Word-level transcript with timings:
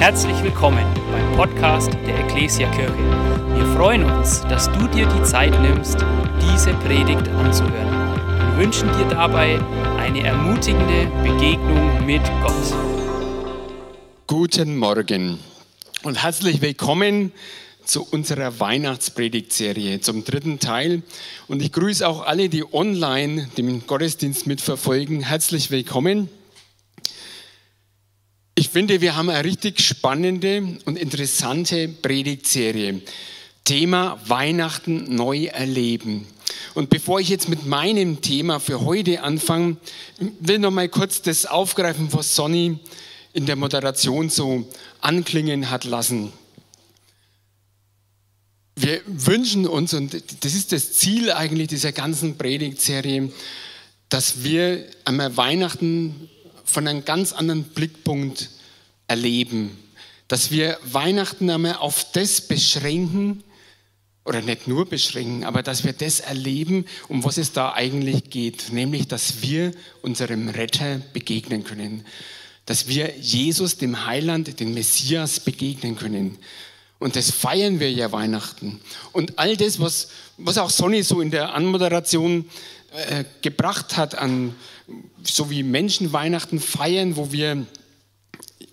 Herzlich 0.00 0.42
willkommen 0.42 0.86
beim 1.12 1.36
Podcast 1.36 1.92
der 2.06 2.20
Ecclesia 2.20 2.70
Kirche. 2.70 2.96
Wir 3.54 3.66
freuen 3.76 4.02
uns, 4.04 4.40
dass 4.48 4.72
du 4.72 4.88
dir 4.88 5.06
die 5.06 5.22
Zeit 5.24 5.52
nimmst, 5.60 5.98
diese 6.40 6.72
Predigt 6.72 7.28
anzuhören 7.28 8.18
und 8.40 8.56
wünschen 8.56 8.88
dir 8.96 9.04
dabei 9.10 9.60
eine 9.98 10.24
ermutigende 10.24 11.06
Begegnung 11.22 12.06
mit 12.06 12.22
Gott. 12.42 12.74
Guten 14.26 14.78
Morgen 14.78 15.38
und 16.02 16.22
herzlich 16.22 16.62
willkommen 16.62 17.32
zu 17.84 18.02
unserer 18.10 18.58
Weihnachtspredigtserie, 18.58 20.00
zum 20.00 20.24
dritten 20.24 20.60
Teil. 20.60 21.02
Und 21.46 21.60
ich 21.60 21.72
grüße 21.72 22.08
auch 22.08 22.24
alle, 22.24 22.48
die 22.48 22.64
online 22.72 23.50
den 23.58 23.86
Gottesdienst 23.86 24.46
mitverfolgen. 24.46 25.20
Herzlich 25.20 25.70
willkommen. 25.70 26.30
Ich 28.60 28.68
finde, 28.68 29.00
wir 29.00 29.16
haben 29.16 29.30
eine 29.30 29.42
richtig 29.42 29.80
spannende 29.80 30.76
und 30.84 30.98
interessante 30.98 31.88
Predigtserie. 31.88 33.00
Thema 33.64 34.20
Weihnachten 34.26 35.14
neu 35.14 35.46
erleben. 35.46 36.26
Und 36.74 36.90
bevor 36.90 37.20
ich 37.20 37.30
jetzt 37.30 37.48
mit 37.48 37.64
meinem 37.64 38.20
Thema 38.20 38.60
für 38.60 38.82
heute 38.82 39.22
anfange, 39.22 39.78
will 40.40 40.58
noch 40.58 40.72
mal 40.72 40.90
kurz 40.90 41.22
das 41.22 41.46
aufgreifen, 41.46 42.12
was 42.12 42.36
Sonny 42.36 42.78
in 43.32 43.46
der 43.46 43.56
Moderation 43.56 44.28
so 44.28 44.68
anklingen 45.00 45.70
hat 45.70 45.84
lassen. 45.84 46.30
Wir 48.76 49.00
wünschen 49.06 49.66
uns, 49.66 49.94
und 49.94 50.22
das 50.44 50.52
ist 50.54 50.72
das 50.72 50.92
Ziel 50.92 51.32
eigentlich 51.32 51.68
dieser 51.68 51.92
ganzen 51.92 52.36
Predigtserie, 52.36 53.32
dass 54.10 54.44
wir 54.44 54.84
einmal 55.06 55.34
Weihnachten 55.38 56.28
von 56.70 56.88
einem 56.88 57.04
ganz 57.04 57.32
anderen 57.32 57.64
Blickpunkt 57.64 58.50
erleben. 59.06 59.76
Dass 60.28 60.50
wir 60.50 60.78
Weihnachten 60.84 61.50
einmal 61.50 61.76
auf 61.76 62.12
das 62.12 62.40
beschränken, 62.40 63.42
oder 64.24 64.42
nicht 64.42 64.68
nur 64.68 64.86
beschränken, 64.86 65.44
aber 65.44 65.62
dass 65.62 65.84
wir 65.84 65.92
das 65.92 66.20
erleben, 66.20 66.84
um 67.08 67.24
was 67.24 67.38
es 67.38 67.52
da 67.52 67.72
eigentlich 67.72 68.30
geht, 68.30 68.72
nämlich 68.72 69.08
dass 69.08 69.42
wir 69.42 69.72
unserem 70.02 70.48
Retter 70.48 71.00
begegnen 71.12 71.64
können, 71.64 72.04
dass 72.66 72.86
wir 72.86 73.16
Jesus, 73.18 73.78
dem 73.78 74.06
Heiland, 74.06 74.60
dem 74.60 74.74
Messias 74.74 75.40
begegnen 75.40 75.96
können. 75.96 76.38
Und 77.00 77.16
das 77.16 77.30
feiern 77.30 77.80
wir 77.80 77.90
ja 77.90 78.12
Weihnachten. 78.12 78.80
Und 79.12 79.38
all 79.38 79.56
das, 79.56 79.80
was, 79.80 80.10
was 80.36 80.58
auch 80.58 80.70
Sonny 80.70 81.02
so 81.02 81.22
in 81.22 81.30
der 81.30 81.54
Anmoderation 81.54 82.44
äh, 82.92 83.24
gebracht 83.42 83.96
hat, 83.96 84.16
an 84.16 84.54
so 85.22 85.50
wie 85.50 85.62
Menschen 85.62 86.12
Weihnachten 86.12 86.58
feiern, 86.58 87.16
wo 87.16 87.30
wir 87.30 87.66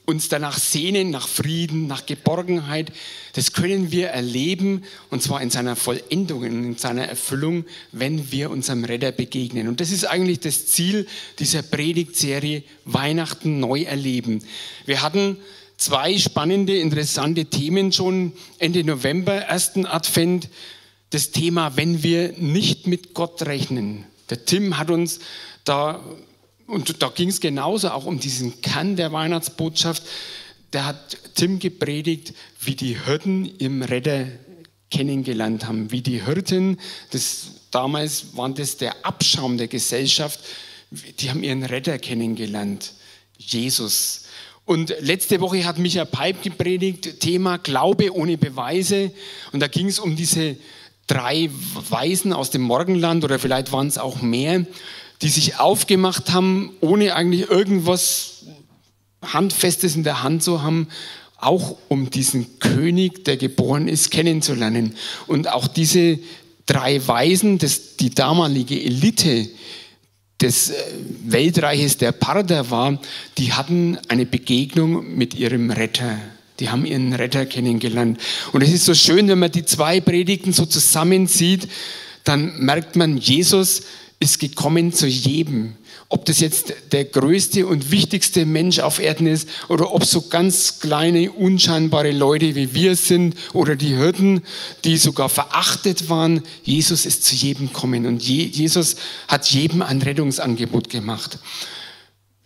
uns 0.08 0.30
danach 0.30 0.58
sehnen, 0.58 1.10
nach 1.10 1.28
Frieden, 1.28 1.86
nach 1.86 2.06
Geborgenheit, 2.06 2.94
das 3.34 3.52
können 3.52 3.92
wir 3.92 4.08
erleben 4.08 4.86
und 5.10 5.22
zwar 5.22 5.42
in 5.42 5.50
seiner 5.50 5.76
Vollendung, 5.76 6.46
in 6.46 6.78
seiner 6.78 7.06
Erfüllung, 7.06 7.66
wenn 7.92 8.32
wir 8.32 8.50
unserem 8.50 8.86
Retter 8.86 9.12
begegnen. 9.12 9.68
Und 9.68 9.82
das 9.82 9.92
ist 9.92 10.06
eigentlich 10.06 10.40
das 10.40 10.66
Ziel 10.66 11.06
dieser 11.40 11.62
Predigtserie 11.62 12.64
Weihnachten 12.86 13.60
neu 13.60 13.82
erleben. 13.82 14.44
Wir 14.86 15.02
hatten 15.02 15.38
zwei 15.76 16.18
spannende, 16.18 16.80
interessante 16.80 17.46
Themen 17.46 17.92
schon 17.92 18.32
Ende 18.60 18.86
November, 18.86 19.34
ersten 19.34 19.86
Advent, 19.86 20.48
das 21.10 21.32
Thema, 21.32 21.78
wenn 21.78 22.04
wir 22.04 22.34
nicht 22.38 22.88
mit 22.88 23.14
Gott 23.14 23.44
rechnen. 23.44 24.06
Der 24.30 24.46
Tim 24.46 24.78
hat 24.78 24.90
uns 24.90 25.20
da 25.64 26.04
und 26.68 27.02
da 27.02 27.08
ging 27.08 27.30
es 27.30 27.40
genauso 27.40 27.90
auch 27.90 28.06
um 28.06 28.20
diesen 28.20 28.62
Kern 28.62 28.98
der 28.98 29.14
Weihnachtsbotschaft. 29.14 30.04
Da 30.72 30.84
hat 30.86 31.18
Tim 31.36 31.60
gepredigt, 31.60 32.34
wie 32.60 32.76
die 32.76 33.00
Hirten 33.06 33.46
im 33.58 33.82
Retter 33.82 34.28
kennengelernt 34.92 35.66
haben, 35.66 35.92
wie 35.92 36.02
die 36.02 36.24
Hirten, 36.24 36.78
das, 37.12 37.48
damals 37.72 38.36
waren 38.36 38.54
das 38.54 38.78
der 38.78 39.06
Abschaum 39.06 39.58
der 39.58 39.68
Gesellschaft, 39.68 40.40
die 40.92 41.30
haben 41.30 41.44
ihren 41.44 41.64
Retter 41.64 41.98
kennengelernt, 42.00 42.94
Jesus. 43.38 44.24
Und 44.66 44.94
letzte 45.00 45.40
Woche 45.40 45.64
hat 45.66 45.78
Micha 45.78 46.04
Peip 46.04 46.42
gepredigt, 46.42 47.22
Thema 47.22 47.58
Glaube 47.58 48.14
ohne 48.14 48.38
Beweise. 48.38 49.12
Und 49.54 49.62
da 49.62 49.68
ging 49.68 49.88
es 49.88 50.00
um 50.00 50.16
diese 50.18 50.58
drei 51.08 51.50
Weisen 51.90 52.34
aus 52.34 52.52
dem 52.52 52.62
Morgenland 52.62 53.24
oder 53.24 53.40
vielleicht 53.40 53.72
waren 53.72 53.88
es 53.88 53.98
auch 53.98 54.22
mehr, 54.22 54.66
die 55.22 55.30
sich 55.30 55.60
aufgemacht 55.60 56.32
haben, 56.32 56.72
ohne 56.82 57.16
eigentlich 57.16 57.50
irgendwas 57.50 58.46
Handfestes 59.24 59.96
in 59.96 60.04
der 60.04 60.22
Hand 60.22 60.44
zu 60.44 60.62
haben, 60.62 60.88
auch 61.40 61.78
um 61.88 62.10
diesen 62.10 62.60
König, 62.60 63.26
der 63.26 63.38
geboren 63.38 63.88
ist, 63.88 64.12
kennenzulernen. 64.12 64.96
Und 65.28 65.52
auch 65.52 65.68
diese 65.68 66.20
drei 66.66 67.06
Weisen, 67.08 67.58
das, 67.58 67.98
die 67.98 68.10
damalige 68.10 68.80
Elite 68.80 69.48
des 70.42 70.70
äh, 70.70 70.76
Weltreiches 71.26 71.98
der 71.98 72.12
Parther 72.12 72.70
war, 72.70 73.00
die 73.38 73.54
hatten 73.54 73.98
eine 74.08 74.26
Begegnung 74.26 75.16
mit 75.16 75.34
ihrem 75.34 75.72
Retter. 75.72 76.18
Die 76.60 76.70
haben 76.70 76.86
ihren 76.86 77.14
Retter 77.14 77.46
kennengelernt. 77.46 78.20
Und 78.52 78.62
es 78.62 78.72
ist 78.72 78.86
so 78.86 78.94
schön, 78.94 79.28
wenn 79.28 79.40
man 79.40 79.52
die 79.52 79.66
zwei 79.66 80.02
Predigten 80.02 80.54
so 80.54 80.66
zusammensieht, 80.66 81.68
dann 82.24 82.58
merkt 82.60 82.96
man, 82.96 83.18
Jesus 83.18 83.84
ist 84.20 84.40
gekommen 84.40 84.92
zu 84.94 85.08
jedem. 85.08 85.76
Ob 86.10 86.26
das 86.26 86.40
jetzt 86.40 86.74
der 86.94 87.06
größte 87.06 87.68
und 87.68 87.92
wichtigste 87.92 88.46
Mensch 88.46 88.80
auf 88.80 89.00
Erden 89.00 89.28
ist 89.28 89.48
oder 89.68 89.94
ob 89.94 90.06
so 90.06 90.22
ganz 90.22 90.80
kleine, 90.80 91.32
unscheinbare 91.32 92.12
Leute 92.12 92.56
wie 92.56 92.74
wir 92.74 92.96
sind 92.96 93.36
oder 93.54 93.76
die 93.76 93.96
Hirten, 93.96 94.42
die 94.86 94.98
sogar 94.98 95.28
verachtet 95.28 96.10
waren. 96.10 96.44
Jesus 96.64 97.06
ist 97.06 97.26
zu 97.26 97.36
jedem 97.36 97.68
gekommen 97.68 98.06
und 98.06 98.24
Jesus 98.24 98.96
hat 99.28 99.52
jedem 99.52 99.82
ein 99.82 100.02
Rettungsangebot 100.02 100.90
gemacht. 100.90 101.40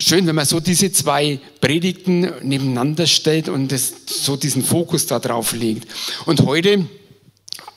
Schön, 0.03 0.25
wenn 0.25 0.33
man 0.33 0.45
so 0.45 0.59
diese 0.59 0.91
zwei 0.91 1.39
Predigten 1.61 2.21
nebeneinander 2.41 3.05
stellt 3.05 3.49
und 3.49 3.71
das, 3.71 3.93
so 4.07 4.35
diesen 4.35 4.63
Fokus 4.63 5.05
da 5.05 5.19
drauf 5.19 5.53
legt. 5.53 5.87
Und 6.25 6.41
heute 6.41 6.87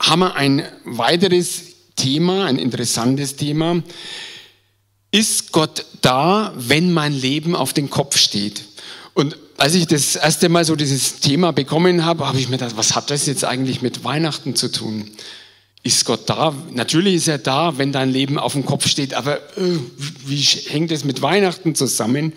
haben 0.00 0.20
wir 0.20 0.34
ein 0.34 0.62
weiteres 0.84 1.60
Thema, 1.96 2.46
ein 2.46 2.56
interessantes 2.56 3.36
Thema. 3.36 3.82
Ist 5.10 5.52
Gott 5.52 5.84
da, 6.00 6.54
wenn 6.56 6.94
mein 6.94 7.12
Leben 7.12 7.54
auf 7.54 7.74
den 7.74 7.90
Kopf 7.90 8.16
steht? 8.16 8.64
Und 9.12 9.36
als 9.58 9.74
ich 9.74 9.86
das 9.86 10.16
erste 10.16 10.48
Mal 10.48 10.64
so 10.64 10.76
dieses 10.76 11.20
Thema 11.20 11.52
bekommen 11.52 12.06
habe, 12.06 12.26
habe 12.26 12.40
ich 12.40 12.48
mir 12.48 12.56
gedacht, 12.56 12.78
was 12.78 12.96
hat 12.96 13.10
das 13.10 13.26
jetzt 13.26 13.44
eigentlich 13.44 13.82
mit 13.82 14.02
Weihnachten 14.02 14.56
zu 14.56 14.72
tun? 14.72 15.10
Ist 15.86 16.06
Gott 16.06 16.30
da? 16.30 16.54
Natürlich 16.72 17.16
ist 17.16 17.28
er 17.28 17.36
da, 17.36 17.76
wenn 17.76 17.92
dein 17.92 18.10
Leben 18.10 18.38
auf 18.38 18.54
dem 18.54 18.64
Kopf 18.64 18.88
steht, 18.88 19.12
aber 19.12 19.36
äh, 19.58 19.78
wie 20.24 20.40
hängt 20.40 20.90
es 20.90 21.04
mit 21.04 21.20
Weihnachten 21.20 21.74
zusammen? 21.74 22.32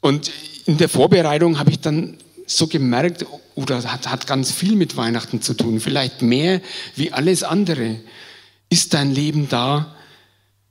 Und 0.00 0.30
in 0.64 0.78
der 0.78 0.88
Vorbereitung 0.88 1.58
habe 1.58 1.70
ich 1.70 1.80
dann 1.80 2.16
so 2.46 2.66
gemerkt, 2.66 3.26
oder 3.56 3.82
hat, 3.84 4.10
hat 4.10 4.26
ganz 4.26 4.52
viel 4.52 4.74
mit 4.74 4.96
Weihnachten 4.96 5.42
zu 5.42 5.52
tun, 5.52 5.80
vielleicht 5.80 6.22
mehr 6.22 6.62
wie 6.96 7.12
alles 7.12 7.42
andere. 7.42 8.00
Ist 8.70 8.94
dein 8.94 9.14
Leben 9.14 9.50
da? 9.50 9.94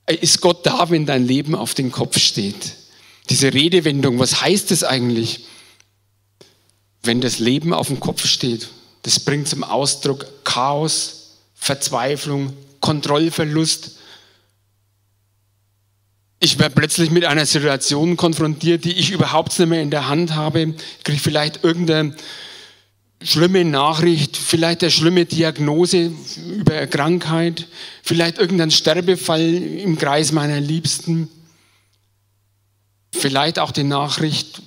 Äh, 0.08 0.16
ist 0.16 0.42
Gott 0.42 0.66
da, 0.66 0.90
wenn 0.90 1.06
dein 1.06 1.28
Leben 1.28 1.54
auf 1.54 1.76
den 1.76 1.92
Kopf 1.92 2.18
steht? 2.18 2.78
Diese 3.30 3.54
Redewendung, 3.54 4.18
was 4.18 4.42
heißt 4.42 4.72
das 4.72 4.84
eigentlich? 4.84 5.46
Wenn 7.04 7.22
das 7.22 7.38
Leben 7.38 7.76
auf 7.76 7.90
dem 7.90 8.00
Kopf 8.00 8.26
steht, 8.26 8.70
das 9.04 9.20
bringt 9.20 9.48
zum 9.48 9.64
Ausdruck 9.64 10.26
Chaos, 10.44 11.21
Verzweiflung, 11.62 12.54
Kontrollverlust. 12.80 13.98
Ich 16.40 16.58
werde 16.58 16.74
plötzlich 16.74 17.12
mit 17.12 17.24
einer 17.24 17.46
Situation 17.46 18.18
konfrontiert, 18.18 18.84
die 18.84 18.94
ich 18.94 19.12
überhaupt 19.12 19.58
nicht 19.60 19.70
mehr 19.70 19.84
in 19.84 19.92
der 19.92 20.10
Hand 20.10 20.34
habe. 20.34 20.74
Ich 20.98 21.04
kriege 21.04 21.20
vielleicht 21.20 21.64
irgendeine 21.64 22.16
schlimme 23.22 23.64
Nachricht, 23.64 24.38
vielleicht 24.38 24.82
eine 24.82 24.90
schlimme 24.90 25.26
Diagnose 25.26 26.12
über 26.48 26.74
eine 26.74 26.88
Krankheit, 26.88 27.68
vielleicht 28.02 28.40
irgendein 28.40 28.72
Sterbefall 28.72 29.40
im 29.40 30.00
Kreis 30.00 30.32
meiner 30.32 30.60
Liebsten, 30.60 31.30
vielleicht 33.14 33.60
auch 33.60 33.72
die 33.72 33.84
Nachricht, 33.84 34.64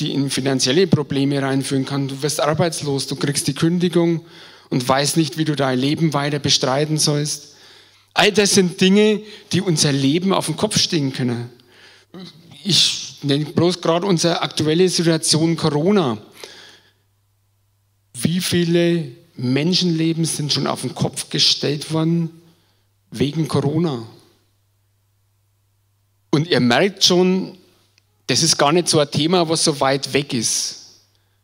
die 0.00 0.12
in 0.12 0.28
finanzielle 0.28 0.88
Probleme 0.88 1.40
reinführen 1.40 1.84
kann. 1.84 2.08
Du 2.08 2.20
wirst 2.20 2.40
arbeitslos, 2.40 3.06
du 3.06 3.14
kriegst 3.14 3.46
die 3.46 3.54
Kündigung 3.54 4.24
und 4.72 4.88
weißt 4.88 5.18
nicht, 5.18 5.36
wie 5.36 5.44
du 5.44 5.54
dein 5.54 5.78
Leben 5.78 6.14
weiter 6.14 6.38
bestreiten 6.38 6.96
sollst. 6.96 7.56
All 8.14 8.32
das 8.32 8.54
sind 8.54 8.80
Dinge, 8.80 9.20
die 9.52 9.60
unser 9.60 9.92
Leben 9.92 10.32
auf 10.32 10.46
den 10.46 10.56
Kopf 10.56 10.78
stehen 10.78 11.12
können. 11.12 11.50
Ich 12.64 13.18
nenne 13.20 13.44
bloß 13.44 13.82
gerade 13.82 14.06
unsere 14.06 14.40
aktuelle 14.40 14.88
Situation 14.88 15.56
Corona. 15.56 16.16
Wie 18.14 18.40
viele 18.40 19.12
Menschenleben 19.36 20.24
sind 20.24 20.54
schon 20.54 20.66
auf 20.66 20.80
den 20.80 20.94
Kopf 20.94 21.28
gestellt 21.28 21.92
worden 21.92 22.30
wegen 23.10 23.48
Corona? 23.48 24.06
Und 26.30 26.48
ihr 26.48 26.60
merkt 26.60 27.04
schon, 27.04 27.58
das 28.26 28.42
ist 28.42 28.56
gar 28.56 28.72
nicht 28.72 28.88
so 28.88 29.00
ein 29.00 29.10
Thema, 29.10 29.46
was 29.50 29.64
so 29.64 29.80
weit 29.80 30.14
weg 30.14 30.32
ist. 30.32 31.02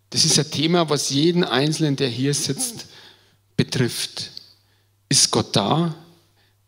Das 0.08 0.24
ist 0.24 0.38
ein 0.38 0.50
Thema, 0.50 0.88
was 0.88 1.10
jeden 1.10 1.44
Einzelnen, 1.44 1.96
der 1.96 2.08
hier 2.08 2.32
sitzt, 2.32 2.86
betrifft. 3.58 4.30
Ist 5.10 5.30
Gott 5.30 5.54
da, 5.54 5.94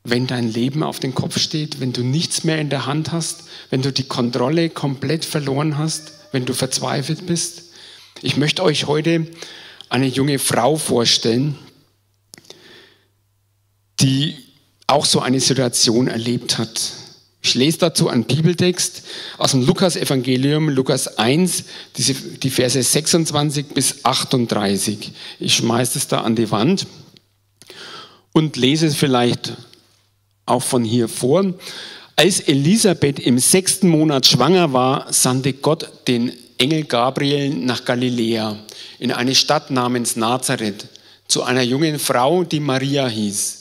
wenn 0.05 0.27
dein 0.27 0.53
Leben 0.53 0.83
auf 0.83 1.01
den 1.01 1.15
Kopf 1.15 1.39
steht, 1.39 1.81
wenn 1.81 1.95
du 1.95 2.03
nichts 2.03 2.45
mehr 2.45 2.59
in 2.59 2.69
der 2.69 2.85
Hand 2.85 3.13
hast, 3.13 3.45
wenn 3.71 3.81
du 3.81 3.91
die 3.93 4.05
Kontrolle 4.05 4.69
komplett 4.69 5.25
verloren 5.25 5.79
hast, 5.79 6.13
wenn 6.33 6.45
du 6.45 6.53
verzweifelt 6.53 7.27
bist? 7.27 7.71
Ich 8.21 8.37
möchte 8.37 8.63
euch 8.63 8.87
heute 8.87 9.27
eine 9.89 10.07
junge 10.07 10.39
Frau 10.39 10.77
vorstellen, 10.77 11.57
die 14.01 14.37
auch 14.87 15.05
so 15.05 15.21
eine 15.21 15.41
Situation 15.41 16.09
erlebt 16.09 16.59
hat. 16.59 16.93
Ich 17.43 17.55
lese 17.55 17.79
dazu 17.79 18.09
einen 18.09 18.25
Bibeltext 18.25 19.03
aus 19.39 19.53
dem 19.53 19.65
Lukas-Evangelium, 19.65 20.69
Lukas 20.69 21.19
1, 21.19 21.65
diese, 21.97 22.15
die 22.15 22.51
Verse 22.51 22.83
26 22.83 23.69
bis 23.69 24.05
38. 24.05 25.13
Ich 25.39 25.55
schmeiße 25.55 25.99
es 25.99 26.09
da 26.09 26.21
an 26.21 26.37
die 26.37 26.51
Wand 26.51 26.87
und 28.33 28.57
lese 28.57 28.87
es 28.87 28.97
vielleicht 28.97 29.57
auch 30.45 30.63
von 30.63 30.85
hier 30.85 31.09
vor. 31.09 31.55
Als 32.17 32.41
Elisabeth 32.41 33.19
im 33.19 33.39
sechsten 33.39 33.89
Monat 33.89 34.27
schwanger 34.27 34.75
war, 34.75 35.11
sandte 35.11 35.55
Gott 35.55 36.07
den 36.09 36.33
Engel 36.59 36.85
Gabriel 36.85 37.49
nach 37.55 37.87
Galiläa, 37.87 38.59
in 38.99 39.13
eine 39.13 39.35
Stadt 39.35 39.71
namens 39.71 40.17
Nazareth, 40.17 40.87
zu 41.27 41.43
einer 41.43 41.63
jungen 41.63 41.99
Frau, 41.99 42.45
die 42.45 42.61
Maria 42.61 43.09
hieß. 43.09 43.60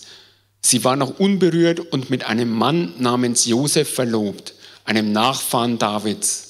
Sie 0.62 0.84
war 0.84 0.96
noch 0.96 1.20
unberührt 1.20 1.80
und 1.80 2.10
mit 2.10 2.26
einem 2.26 2.50
Mann 2.50 2.94
namens 2.98 3.46
Josef 3.46 3.94
verlobt, 3.94 4.54
einem 4.86 5.12
Nachfahren 5.12 5.80
Davids. 5.80 6.50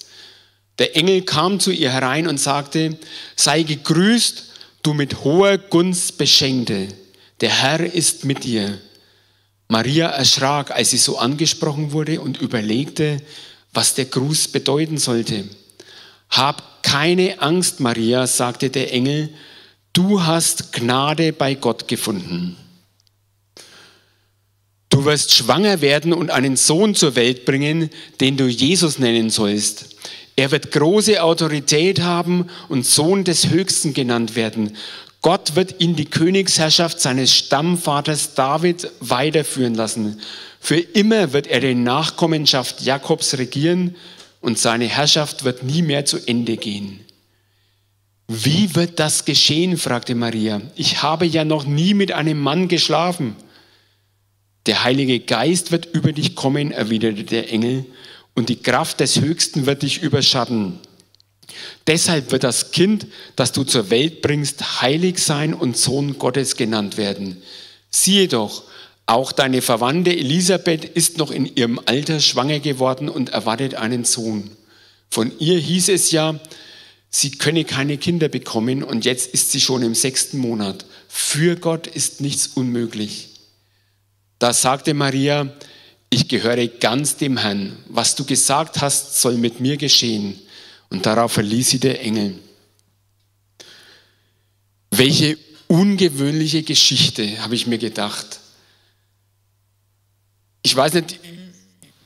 Der 0.80 0.96
Engel 0.96 1.24
kam 1.24 1.60
zu 1.60 1.72
ihr 1.72 1.92
herein 1.92 2.28
und 2.28 2.40
sagte, 2.40 2.98
sei 3.36 3.64
gegrüßt, 3.64 4.46
du 4.82 4.94
mit 4.94 5.24
hoher 5.24 5.58
Gunst 5.58 6.18
beschenkte, 6.18 6.88
der 7.42 7.50
Herr 7.50 7.82
ist 7.82 8.26
mit 8.26 8.44
dir. 8.44 8.80
Maria 9.68 10.08
erschrak, 10.08 10.72
als 10.72 10.90
sie 10.90 10.98
so 10.98 11.18
angesprochen 11.20 11.92
wurde 11.92 12.22
und 12.22 12.42
überlegte, 12.42 13.22
was 13.72 13.94
der 13.94 14.06
Gruß 14.06 14.48
bedeuten 14.48 14.98
sollte. 14.98 15.46
Hab 16.30 16.82
keine 16.82 17.42
Angst, 17.42 17.80
Maria, 17.80 18.26
sagte 18.26 18.70
der 18.70 18.94
Engel, 18.94 19.30
du 19.94 20.24
hast 20.24 20.74
Gnade 20.74 21.34
bei 21.34 21.56
Gott 21.56 21.88
gefunden. 21.88 22.58
Du 25.00 25.06
wirst 25.06 25.31
schwanger 25.31 25.80
werden 25.80 26.12
und 26.12 26.30
einen 26.30 26.57
Sohn 26.57 26.94
zur 26.94 27.16
Welt 27.16 27.46
bringen, 27.46 27.90
den 28.19 28.36
du 28.36 28.48
Jesus 28.48 29.00
nennen 29.00 29.30
sollst. 29.30 29.96
Er 30.36 30.51
wird 30.51 30.74
große 30.74 31.24
Autorität 31.24 32.01
haben 32.01 32.48
und 32.68 32.86
Sohn 32.86 33.24
des 33.24 33.50
Höchsten 33.50 33.94
genannt 33.94 34.36
werden. 34.36 34.75
Gott 35.22 35.56
wird 35.56 35.80
ihn 35.80 35.96
die 35.96 36.04
Königsherrschaft 36.04 37.00
seines 37.00 37.34
Stammvaters 37.34 38.34
David 38.36 38.92
weiterführen 39.00 39.74
lassen. 39.74 40.19
Für 40.60 40.80
immer 40.80 41.31
wird 41.31 41.48
er 41.48 41.62
die 41.62 41.75
Nachkommenschaft 41.75 42.81
Jakobs 42.81 43.38
regieren 43.38 43.95
und 44.42 44.60
seine 44.60 44.90
Herrschaft 44.90 45.45
wird 45.45 45.63
nie 45.63 45.81
mehr 45.81 46.04
zu 46.04 46.18
Ende 46.28 46.57
gehen. 46.57 47.00
Wie 48.28 48.75
wird 48.75 49.00
das 49.00 49.24
geschehen? 49.24 49.78
fragte 49.78 50.13
Maria. 50.13 50.60
Ich 50.75 51.02
habe 51.02 51.25
ja 51.25 51.45
noch 51.45 51.63
nie 51.63 51.94
mit 51.94 52.12
einem 52.12 52.42
Mann 52.42 52.68
geschlafen. 52.68 53.38
Der 54.66 54.84
Heilige 54.84 55.20
Geist 55.20 55.72
wird 55.72 55.88
über 55.94 56.12
dich 56.12 56.36
kommen, 56.36 56.72
erwiderte 56.72 57.24
der 57.24 57.52
Engel, 57.52 57.86
und 58.36 58.50
die 58.50 58.62
Kraft 58.62 59.00
des 59.00 59.20
Höchsten 59.20 59.66
wird 59.66 59.82
dich 59.82 60.02
überschatten. 60.02 60.80
Deshalb 61.88 62.32
wird 62.32 62.44
das 62.44 62.72
Kind, 62.72 63.08
das 63.36 63.52
du 63.52 63.64
zur 63.64 63.90
Welt 63.90 64.22
bringst, 64.22 64.82
heilig 64.82 65.20
sein 65.20 65.54
und 65.54 65.78
Sohn 65.78 66.20
Gottes 66.20 66.56
genannt 66.56 66.98
werden. 66.98 67.42
Siehe 67.90 68.28
doch, 68.28 68.64
auch 69.06 69.32
deine 69.32 69.64
Verwandte 69.64 70.12
Elisabeth 70.12 70.86
ist 70.86 71.18
noch 71.18 71.32
in 71.32 71.56
ihrem 71.56 71.80
Alter 71.86 72.20
schwanger 72.20 72.60
geworden 72.60 73.10
und 73.10 73.30
erwartet 73.30 73.74
einen 73.74 74.06
Sohn. 74.06 74.52
Von 75.10 75.32
ihr 75.40 75.58
hieß 75.58 75.90
es 75.90 76.12
ja, 76.12 76.40
sie 77.10 77.32
könne 77.32 77.66
keine 77.66 77.98
Kinder 77.98 78.28
bekommen 78.28 78.84
und 78.84 79.06
jetzt 79.06 79.34
ist 79.34 79.52
sie 79.52 79.62
schon 79.62 79.82
im 79.82 79.96
sechsten 79.96 80.38
Monat. 80.38 80.86
Für 81.08 81.56
Gott 81.56 81.88
ist 81.88 82.22
nichts 82.22 82.48
unmöglich. 82.48 83.29
Da 84.40 84.54
sagte 84.54 84.94
Maria, 84.94 85.54
ich 86.10 86.28
gehöre 86.28 86.68
ganz 86.68 87.18
dem 87.18 87.38
Herrn. 87.38 87.78
Was 87.88 88.16
du 88.16 88.26
gesagt 88.26 88.82
hast, 88.82 89.22
soll 89.22 89.36
mit 89.36 89.60
mir 89.60 89.78
geschehen. 89.78 90.40
Und 90.90 91.06
darauf 91.06 91.34
verließ 91.34 91.70
sie 91.70 91.80
der 91.80 92.02
Engel. 92.02 92.40
Welche 94.92 95.38
ungewöhnliche 95.68 96.64
Geschichte, 96.64 97.42
habe 97.44 97.54
ich 97.54 97.68
mir 97.68 97.78
gedacht. 97.78 98.40
Ich 100.64 100.76
weiß 100.76 100.94
nicht, 100.94 101.20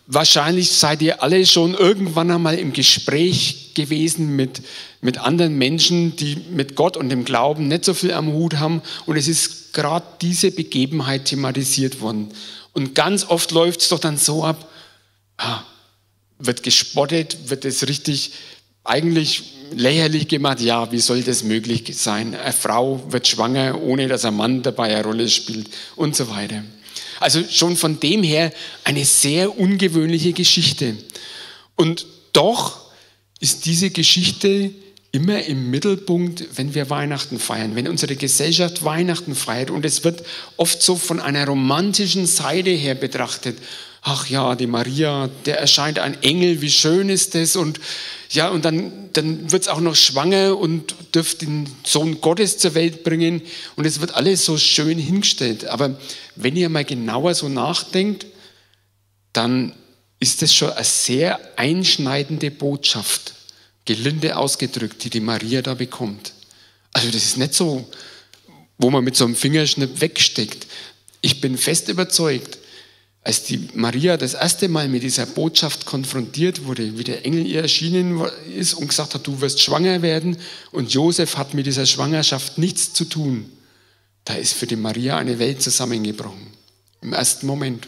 wahrscheinlich 0.08 0.72
seid 0.72 1.02
ihr 1.02 1.24
alle 1.24 1.46
schon 1.46 1.74
irgendwann 1.74 2.30
einmal 2.30 2.60
im 2.60 2.74
Gespräch 2.74 3.74
gewesen 3.74 4.36
mit, 4.36 4.62
mit 5.04 5.18
anderen 5.18 5.58
Menschen, 5.58 6.16
die 6.16 6.38
mit 6.50 6.76
Gott 6.76 6.98
und 6.98 7.10
dem 7.10 7.26
Glauben 7.26 7.68
nicht 7.68 7.86
so 7.86 7.94
viel 7.94 8.14
am 8.14 8.32
Hut 8.32 8.56
haben. 8.56 8.82
Und 9.06 9.18
es 9.18 9.28
ist 9.28 9.74
gerade 9.74 10.06
diese 10.22 10.52
Begebenheit 10.52 11.26
thematisiert 11.26 12.02
worden. 12.02 12.30
Und 12.72 12.96
ganz 12.96 13.26
oft 13.26 13.52
läuft 13.52 13.82
es 13.82 13.90
doch 13.90 14.00
dann 14.00 14.18
so 14.18 14.44
ab, 14.44 14.70
ah, 15.38 15.62
wird 16.40 16.64
gespottet, 16.64 17.50
wird 17.50 17.66
es 17.66 17.88
richtig 17.88 18.32
eigentlich 18.86 19.44
lächerlich 19.76 20.28
gemacht. 20.30 20.62
Ja, 20.62 20.92
wie 20.92 21.00
soll 21.00 21.22
das 21.22 21.44
möglich 21.44 21.84
sein? 21.98 22.34
Eine 22.34 22.54
Frau 22.54 23.04
wird 23.12 23.28
schwanger, 23.28 23.82
ohne 23.82 24.08
dass 24.08 24.26
ein 24.26 24.36
Mann 24.36 24.64
dabei 24.64 24.96
eine 24.96 25.04
Rolle 25.04 25.30
spielt 25.30 25.70
und 25.96 26.16
so 26.16 26.30
weiter. 26.30 26.64
Also 27.20 27.44
schon 27.50 27.76
von 27.76 28.00
dem 28.00 28.24
her 28.24 28.54
eine 28.84 29.04
sehr 29.06 29.58
ungewöhnliche 29.58 30.34
Geschichte. 30.34 30.96
Und 31.76 32.06
doch 32.32 32.82
ist 33.40 33.66
diese 33.66 33.90
Geschichte 33.90 34.72
immer 35.14 35.44
im 35.44 35.70
Mittelpunkt, 35.70 36.58
wenn 36.58 36.74
wir 36.74 36.90
Weihnachten 36.90 37.38
feiern, 37.38 37.76
wenn 37.76 37.88
unsere 37.88 38.16
Gesellschaft 38.16 38.84
Weihnachten 38.84 39.36
feiert. 39.36 39.70
Und 39.70 39.86
es 39.86 40.04
wird 40.04 40.24
oft 40.58 40.82
so 40.82 40.96
von 40.96 41.20
einer 41.20 41.46
romantischen 41.46 42.26
Seite 42.26 42.72
her 42.72 42.96
betrachtet. 42.96 43.60
Ach 44.02 44.28
ja, 44.28 44.56
die 44.56 44.66
Maria, 44.68 45.30
der 45.46 45.60
erscheint 45.60 46.00
ein 46.00 46.22
Engel, 46.24 46.62
wie 46.62 46.72
schön 46.72 47.10
ist 47.10 47.36
das? 47.36 47.56
Und 47.56 47.80
ja, 48.32 48.50
und 48.50 48.66
dann, 48.66 48.92
dann 49.14 49.52
wird 49.52 49.62
es 49.62 49.68
auch 49.68 49.80
noch 49.80 49.96
schwanger 49.96 50.58
und 50.58 50.96
dürft 51.14 51.44
den 51.44 51.70
Sohn 51.84 52.20
Gottes 52.20 52.58
zur 52.58 52.74
Welt 52.74 53.04
bringen. 53.04 53.44
Und 53.76 53.86
es 53.86 54.02
wird 54.02 54.16
alles 54.16 54.44
so 54.44 54.58
schön 54.58 54.98
hingestellt. 54.98 55.66
Aber 55.66 55.96
wenn 56.36 56.56
ihr 56.56 56.70
mal 56.70 56.86
genauer 56.86 57.36
so 57.36 57.50
nachdenkt, 57.50 58.26
dann 59.32 59.74
ist 60.20 60.42
das 60.42 60.56
schon 60.56 60.72
eine 60.72 60.84
sehr 60.84 61.40
einschneidende 61.56 62.50
Botschaft, 62.50 63.36
gelinde 63.86 64.38
ausgedrückt, 64.38 65.04
die 65.04 65.10
die 65.10 65.20
Maria 65.20 65.62
da 65.62 65.74
bekommt. 65.74 66.34
Also 66.94 67.10
das 67.10 67.24
ist 67.24 67.38
nicht 67.38 67.54
so, 67.54 67.88
wo 68.78 68.90
man 68.90 69.04
mit 69.04 69.16
so 69.16 69.26
einem 69.26 69.36
Fingerschnipp 69.36 70.02
wegsteckt. 70.02 70.68
Ich 71.22 71.42
bin 71.42 71.58
fest 71.58 71.90
überzeugt, 71.90 72.60
als 73.24 73.44
die 73.44 73.70
Maria 73.74 74.18
das 74.18 74.34
erste 74.34 74.68
Mal 74.68 74.90
mit 74.90 75.04
dieser 75.04 75.26
Botschaft 75.26 75.86
konfrontiert 75.86 76.66
wurde, 76.66 76.98
wie 76.98 77.06
der 77.06 77.26
Engel 77.26 77.46
ihr 77.46 77.62
erschienen 77.62 78.22
ist 78.54 78.74
und 78.74 78.90
gesagt 78.90 79.14
hat, 79.14 79.26
du 79.26 79.40
wirst 79.40 79.62
schwanger 79.62 80.02
werden 80.02 80.38
und 80.72 80.94
Josef 80.94 81.38
hat 81.38 81.54
mit 81.54 81.66
dieser 81.66 81.86
Schwangerschaft 81.86 82.58
nichts 82.58 82.94
zu 82.94 83.06
tun, 83.06 83.50
da 84.26 84.36
ist 84.36 84.54
für 84.54 84.68
die 84.68 84.76
Maria 84.76 85.18
eine 85.18 85.40
Welt 85.40 85.62
zusammengebrochen. 85.62 86.48
Im 87.02 87.14
ersten 87.14 87.48
Moment. 87.48 87.88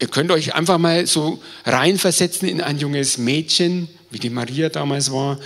Ihr 0.00 0.08
könnt 0.08 0.30
euch 0.30 0.54
einfach 0.54 0.78
mal 0.78 1.06
so 1.06 1.42
reinversetzen 1.64 2.48
in 2.48 2.60
ein 2.60 2.78
junges 2.78 3.18
Mädchen, 3.18 3.88
wie 4.10 4.18
die 4.18 4.30
Maria 4.30 4.68
damals 4.68 5.12
war, 5.12 5.40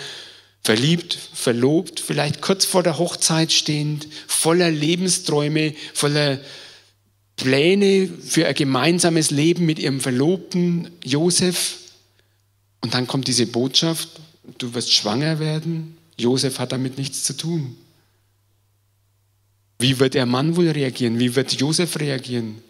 verliebt, 0.63 1.19
verlobt, 1.35 2.01
vielleicht 2.01 2.41
kurz 2.41 2.65
vor 2.65 2.83
der 2.83 2.99
Hochzeit 2.99 3.51
stehend, 3.51 4.07
voller 4.27 4.71
Lebensträume, 4.71 5.75
voller 5.95 6.39
Pläne 7.37 8.09
für 8.09 8.47
ein 8.47 8.55
gemeinsames 8.55 9.31
Leben 9.31 9.65
mit 9.65 9.79
ihrem 9.79 10.01
Verlobten 10.01 10.91
Josef. 11.03 11.79
Und 12.81 12.95
dann 12.95 13.07
kommt 13.07 13.29
diese 13.29 13.47
Botschaft, 13.47 14.09
du 14.59 14.75
wirst 14.75 14.93
schwanger 14.93 15.39
werden. 15.39 15.97
Josef 16.19 16.59
hat 16.59 16.73
damit 16.73 16.99
nichts 16.99 17.25
zu 17.25 17.37
tun. 17.37 17.77
Wie 19.79 19.99
wird 19.99 20.15
der 20.15 20.27
Mann 20.27 20.57
wohl 20.57 20.69
reagieren? 20.69 21.19
Wie 21.19 21.35
wird 21.35 21.53
Josef 21.53 21.99
reagieren? 21.99 22.63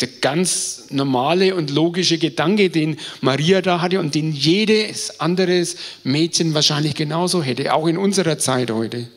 Der 0.00 0.08
ganz 0.08 0.84
normale 0.90 1.54
und 1.54 1.70
logische 1.70 2.16
Gedanke, 2.16 2.70
den 2.70 2.96
Maria 3.20 3.60
da 3.60 3.80
hatte 3.80 4.00
und 4.00 4.14
den 4.14 4.32
jedes 4.32 5.20
anderes 5.20 5.76
Mädchen 6.04 6.54
wahrscheinlich 6.54 6.94
genauso 6.94 7.42
hätte, 7.42 7.74
auch 7.74 7.86
in 7.86 7.98
unserer 7.98 8.38
Zeit 8.38 8.70
heute. 8.70 9.08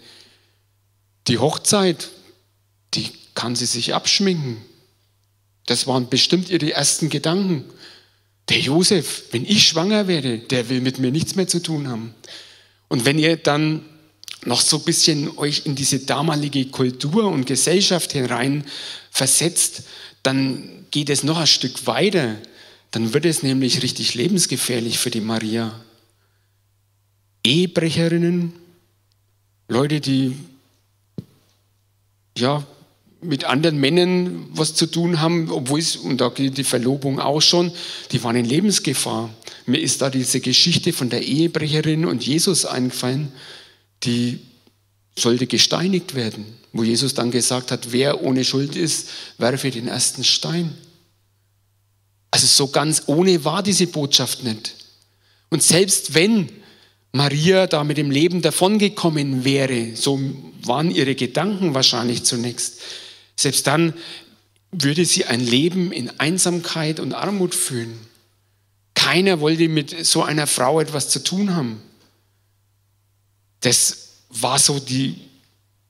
Die 1.27 1.37
Hochzeit, 1.37 2.09
die 2.93 3.09
kann 3.33 3.55
sie 3.55 3.65
sich 3.65 3.93
abschminken. 3.93 4.57
Das 5.65 5.87
waren 5.87 6.09
bestimmt 6.09 6.49
ihre 6.49 6.73
ersten 6.73 7.09
Gedanken. 7.09 7.63
Der 8.49 8.59
Josef, 8.59 9.23
wenn 9.31 9.45
ich 9.45 9.65
schwanger 9.65 10.07
werde, 10.07 10.39
der 10.39 10.67
will 10.69 10.81
mit 10.81 10.99
mir 10.99 11.11
nichts 11.11 11.35
mehr 11.35 11.47
zu 11.47 11.61
tun 11.61 11.87
haben. 11.87 12.13
Und 12.89 13.05
wenn 13.05 13.17
ihr 13.17 13.37
dann 13.37 13.85
noch 14.45 14.59
so 14.59 14.77
ein 14.77 14.83
bisschen 14.83 15.37
euch 15.37 15.65
in 15.65 15.75
diese 15.75 15.99
damalige 15.99 16.65
Kultur 16.65 17.27
und 17.27 17.45
Gesellschaft 17.45 18.11
hinein 18.11 18.65
versetzt, 19.09 19.83
dann 20.24 20.86
geht 20.92 21.10
es 21.10 21.24
noch 21.24 21.38
ein 21.38 21.48
Stück 21.48 21.86
weiter. 21.86 22.38
Dann 22.92 23.13
wird 23.13 23.25
es 23.25 23.44
nämlich 23.44 23.84
richtig 23.84 24.13
lebensgefährlich 24.13 24.98
für 25.00 25.12
die 25.12 25.22
Maria. 25.22 25.80
Ehebrecherinnen, 27.44 28.53
Leute, 29.68 30.00
die 30.00 30.38
ja 32.38 32.65
mit 33.22 33.46
anderen 33.46 33.80
Männern 33.80 34.46
was 34.51 34.75
zu 34.75 34.86
tun 34.86 35.22
haben, 35.22 35.50
obwohl 35.50 35.80
es, 35.80 35.96
und 35.96 36.20
da 36.22 36.30
geht 36.30 36.58
die 36.58 36.63
Verlobung 36.63 37.20
auch 37.20 37.42
schon, 37.42 37.72
die 38.12 38.24
waren 38.24 38.36
in 38.36 38.46
Lebensgefahr. 38.46 39.30
Mir 39.65 39.80
ist 39.80 40.01
da 40.01 40.10
diese 40.10 40.39
Geschichte 40.39 40.94
von 40.94 41.10
der 41.10 41.24
Ehebrecherin 41.24 42.06
und 42.06 42.25
Jesus 42.25 42.65
eingefallen, 42.65 43.32
die 44.03 44.39
sollte 45.17 45.48
gesteinigt 45.48 46.15
werden, 46.15 46.46
wo 46.72 46.84
Jesus 46.84 47.13
dann 47.13 47.32
gesagt 47.32 47.72
hat, 47.72 47.91
wer 47.91 48.24
ohne 48.24 48.43
Schuld 48.43 48.75
ist, 48.75 49.10
werfe 49.38 49.70
den 49.72 49.88
ersten 49.88 50.24
Stein. 50.24 50.75
Also 52.32 52.48
so 52.48 52.67
ganz 52.67 53.03
ohne 53.05 53.46
war 53.46 53.62
diese 53.62 53.88
Botschaft 53.88 54.43
nicht. 54.43 54.75
Und 55.50 55.62
selbst 55.62 56.15
wenn 56.15 56.50
Maria 57.12 57.67
da 57.67 57.84
mit 57.84 57.98
dem 57.98 58.10
Leben 58.10 58.41
davongekommen 58.41 59.46
wäre, 59.46 59.96
so 59.96 60.20
waren 60.63 60.89
ihre 60.89 61.13
Gedanken 61.13 61.75
wahrscheinlich 61.75 62.24
zunächst, 62.24 62.82
selbst 63.36 63.67
dann 63.67 63.93
würde 64.72 65.05
sie 65.05 65.25
ein 65.25 65.39
Leben 65.39 65.91
in 65.91 66.20
Einsamkeit 66.20 67.00
und 67.00 67.13
Armut 67.13 67.53
führen. 67.53 67.93
Keiner 68.96 69.39
wollte 69.39 69.67
mit 69.70 70.05
so 70.05 70.24
einer 70.24 70.48
Frau 70.48 70.79
etwas 70.79 71.10
zu 71.10 71.24
tun 71.24 71.55
haben. 71.55 71.82
Das 73.60 74.02
war 74.41 74.59
so 74.59 74.79
die 74.79 75.15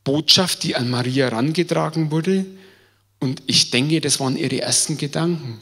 Botschaft, 0.04 0.64
die 0.64 0.76
an 0.76 0.90
Maria 0.90 1.26
herangetragen 1.26 2.12
wurde. 2.12 2.46
Und 3.20 3.42
ich 3.48 3.72
denke, 3.72 4.02
das 4.02 4.20
waren 4.20 4.36
ihre 4.36 4.62
ersten 4.62 4.98
Gedanken. 4.98 5.62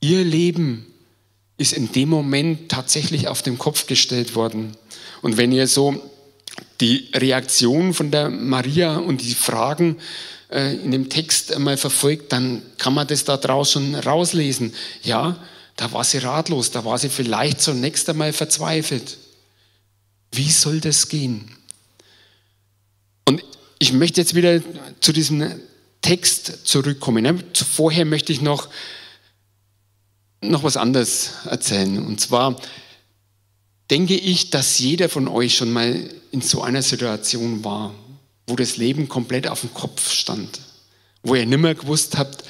Ihr 0.00 0.24
Leben 0.24 0.86
ist 1.56 1.72
in 1.72 1.92
dem 1.92 2.08
Moment 2.08 2.70
tatsächlich 2.70 3.28
auf 3.28 3.42
den 3.42 3.58
Kopf 3.58 3.86
gestellt 3.86 4.34
worden. 4.34 4.76
Und 5.22 5.36
wenn 5.36 5.52
ihr 5.52 5.68
so 5.68 6.02
die 6.80 7.10
Reaktion 7.14 7.94
von 7.94 8.10
der 8.10 8.30
Maria 8.30 8.96
und 8.96 9.22
die 9.22 9.34
Fragen 9.34 9.98
äh, 10.50 10.74
in 10.74 10.90
dem 10.90 11.10
Text 11.10 11.54
einmal 11.54 11.76
verfolgt, 11.76 12.32
dann 12.32 12.62
kann 12.78 12.94
man 12.94 13.06
das 13.06 13.24
da 13.24 13.36
draußen 13.36 13.94
rauslesen. 13.94 14.72
Ja, 15.02 15.36
da 15.76 15.92
war 15.92 16.04
sie 16.04 16.18
ratlos, 16.18 16.70
da 16.70 16.84
war 16.84 16.98
sie 16.98 17.08
vielleicht 17.08 17.60
zunächst 17.60 18.08
einmal 18.08 18.32
verzweifelt. 18.32 19.18
Wie 20.32 20.50
soll 20.50 20.80
das 20.80 21.08
gehen? 21.08 21.56
Ich 23.82 23.94
möchte 23.94 24.20
jetzt 24.20 24.34
wieder 24.34 24.60
zu 25.00 25.10
diesem 25.12 25.58
Text 26.02 26.66
zurückkommen. 26.68 27.22
Ne? 27.22 27.38
Vorher 27.54 28.04
möchte 28.04 28.30
ich 28.30 28.42
noch, 28.42 28.68
noch 30.42 30.64
was 30.64 30.76
anderes 30.76 31.30
erzählen. 31.46 32.04
Und 32.04 32.20
zwar 32.20 32.60
denke 33.90 34.14
ich, 34.14 34.50
dass 34.50 34.78
jeder 34.78 35.08
von 35.08 35.28
euch 35.28 35.56
schon 35.56 35.72
mal 35.72 36.10
in 36.30 36.42
so 36.42 36.60
einer 36.60 36.82
Situation 36.82 37.64
war, 37.64 37.94
wo 38.46 38.54
das 38.54 38.76
Leben 38.76 39.08
komplett 39.08 39.48
auf 39.48 39.62
dem 39.62 39.72
Kopf 39.72 40.12
stand, 40.12 40.60
wo 41.22 41.34
ihr 41.34 41.46
nimmer 41.46 41.74
gewusst 41.74 42.18
habt, 42.18 42.44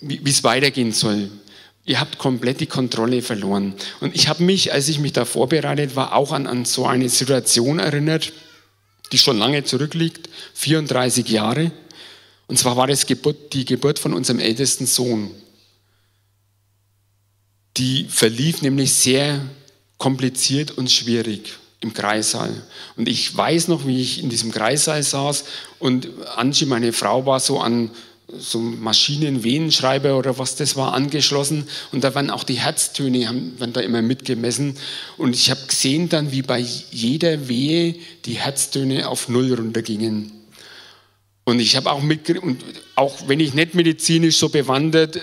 wie 0.00 0.30
es 0.30 0.42
weitergehen 0.42 0.92
soll. 0.92 1.30
Ihr 1.84 2.00
habt 2.00 2.18
komplett 2.18 2.58
die 2.58 2.66
Kontrolle 2.66 3.22
verloren. 3.22 3.74
Und 4.00 4.16
ich 4.16 4.26
habe 4.26 4.42
mich, 4.42 4.72
als 4.72 4.88
ich 4.88 4.98
mich 4.98 5.12
da 5.12 5.24
vorbereitet 5.24 5.94
war, 5.94 6.12
auch 6.16 6.32
an, 6.32 6.48
an 6.48 6.64
so 6.64 6.86
eine 6.86 7.08
Situation 7.08 7.78
erinnert, 7.78 8.32
die 9.12 9.18
schon 9.18 9.38
lange 9.38 9.62
zurückliegt, 9.64 10.28
34 10.54 11.28
Jahre. 11.28 11.70
Und 12.46 12.58
zwar 12.58 12.76
war 12.76 12.86
Geburt, 13.06 13.52
die 13.52 13.64
Geburt 13.64 13.98
von 13.98 14.14
unserem 14.14 14.40
ältesten 14.40 14.86
Sohn. 14.86 15.30
Die 17.76 18.06
verlief 18.08 18.62
nämlich 18.62 18.92
sehr 18.92 19.40
kompliziert 19.98 20.72
und 20.72 20.90
schwierig 20.90 21.54
im 21.80 21.94
Kreissaal. 21.94 22.66
Und 22.96 23.08
ich 23.08 23.34
weiß 23.36 23.68
noch, 23.68 23.86
wie 23.86 24.00
ich 24.00 24.22
in 24.22 24.30
diesem 24.30 24.52
Kreissaal 24.52 25.02
saß 25.02 25.44
und 25.78 26.08
Angie, 26.36 26.66
meine 26.66 26.92
Frau, 26.92 27.26
war 27.26 27.40
so 27.40 27.60
an 27.60 27.90
so 28.28 28.58
Maschinen, 28.58 29.44
Venenschreiber 29.44 30.16
oder 30.16 30.38
was 30.38 30.56
das 30.56 30.76
war, 30.76 30.94
angeschlossen. 30.94 31.68
Und 31.92 32.04
da 32.04 32.14
waren 32.14 32.30
auch 32.30 32.44
die 32.44 32.54
Herztöne, 32.60 33.28
haben, 33.28 33.58
werden 33.58 33.72
da 33.72 33.80
immer 33.80 34.02
mitgemessen. 34.02 34.76
Und 35.18 35.34
ich 35.34 35.50
habe 35.50 35.60
gesehen 35.66 36.08
dann, 36.08 36.32
wie 36.32 36.42
bei 36.42 36.64
jeder 36.90 37.48
Wehe 37.48 37.96
die 38.24 38.34
Herztöne 38.34 39.08
auf 39.08 39.28
Null 39.28 39.52
runtergingen. 39.52 40.32
Und 41.44 41.58
ich 41.58 41.74
habe 41.74 41.90
auch 41.90 42.02
mitgekriegt, 42.02 42.44
und 42.44 42.62
auch 42.94 43.26
wenn 43.26 43.40
ich 43.40 43.52
nicht 43.52 43.74
medizinisch 43.74 44.36
so 44.36 44.48
bewandert 44.48 45.16
äh, 45.16 45.20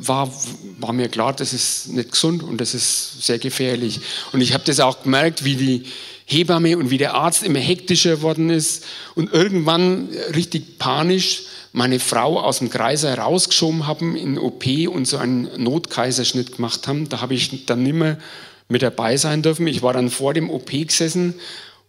war, 0.00 0.32
war 0.78 0.92
mir 0.92 1.08
klar, 1.08 1.32
das 1.32 1.52
ist 1.52 1.88
nicht 1.88 2.12
gesund 2.12 2.44
und 2.44 2.60
das 2.60 2.72
ist 2.72 3.22
sehr 3.22 3.38
gefährlich. 3.38 4.00
Und 4.32 4.40
ich 4.40 4.54
habe 4.54 4.62
das 4.64 4.78
auch 4.78 5.02
gemerkt, 5.02 5.44
wie 5.44 5.56
die 5.56 5.82
Hebamme 6.24 6.78
und 6.78 6.90
wie 6.90 6.98
der 6.98 7.14
Arzt 7.14 7.42
immer 7.42 7.58
hektischer 7.58 8.16
geworden 8.16 8.50
ist 8.50 8.84
und 9.16 9.32
irgendwann 9.32 10.08
richtig 10.34 10.78
panisch 10.78 11.42
meine 11.76 12.00
Frau 12.00 12.40
aus 12.40 12.60
dem 12.60 12.70
Kreis 12.70 13.02
herausgeschoben 13.02 13.86
haben 13.86 14.16
in 14.16 14.38
OP 14.38 14.64
und 14.88 15.06
so 15.06 15.18
einen 15.18 15.62
Notkaiserschnitt 15.62 16.56
gemacht 16.56 16.88
haben. 16.88 17.10
Da 17.10 17.20
habe 17.20 17.34
ich 17.34 17.66
dann 17.66 17.82
nicht 17.82 17.92
mehr 17.92 18.18
mit 18.66 18.80
dabei 18.80 19.18
sein 19.18 19.42
dürfen. 19.42 19.66
Ich 19.66 19.82
war 19.82 19.92
dann 19.92 20.08
vor 20.08 20.32
dem 20.32 20.48
OP 20.48 20.70
gesessen 20.70 21.34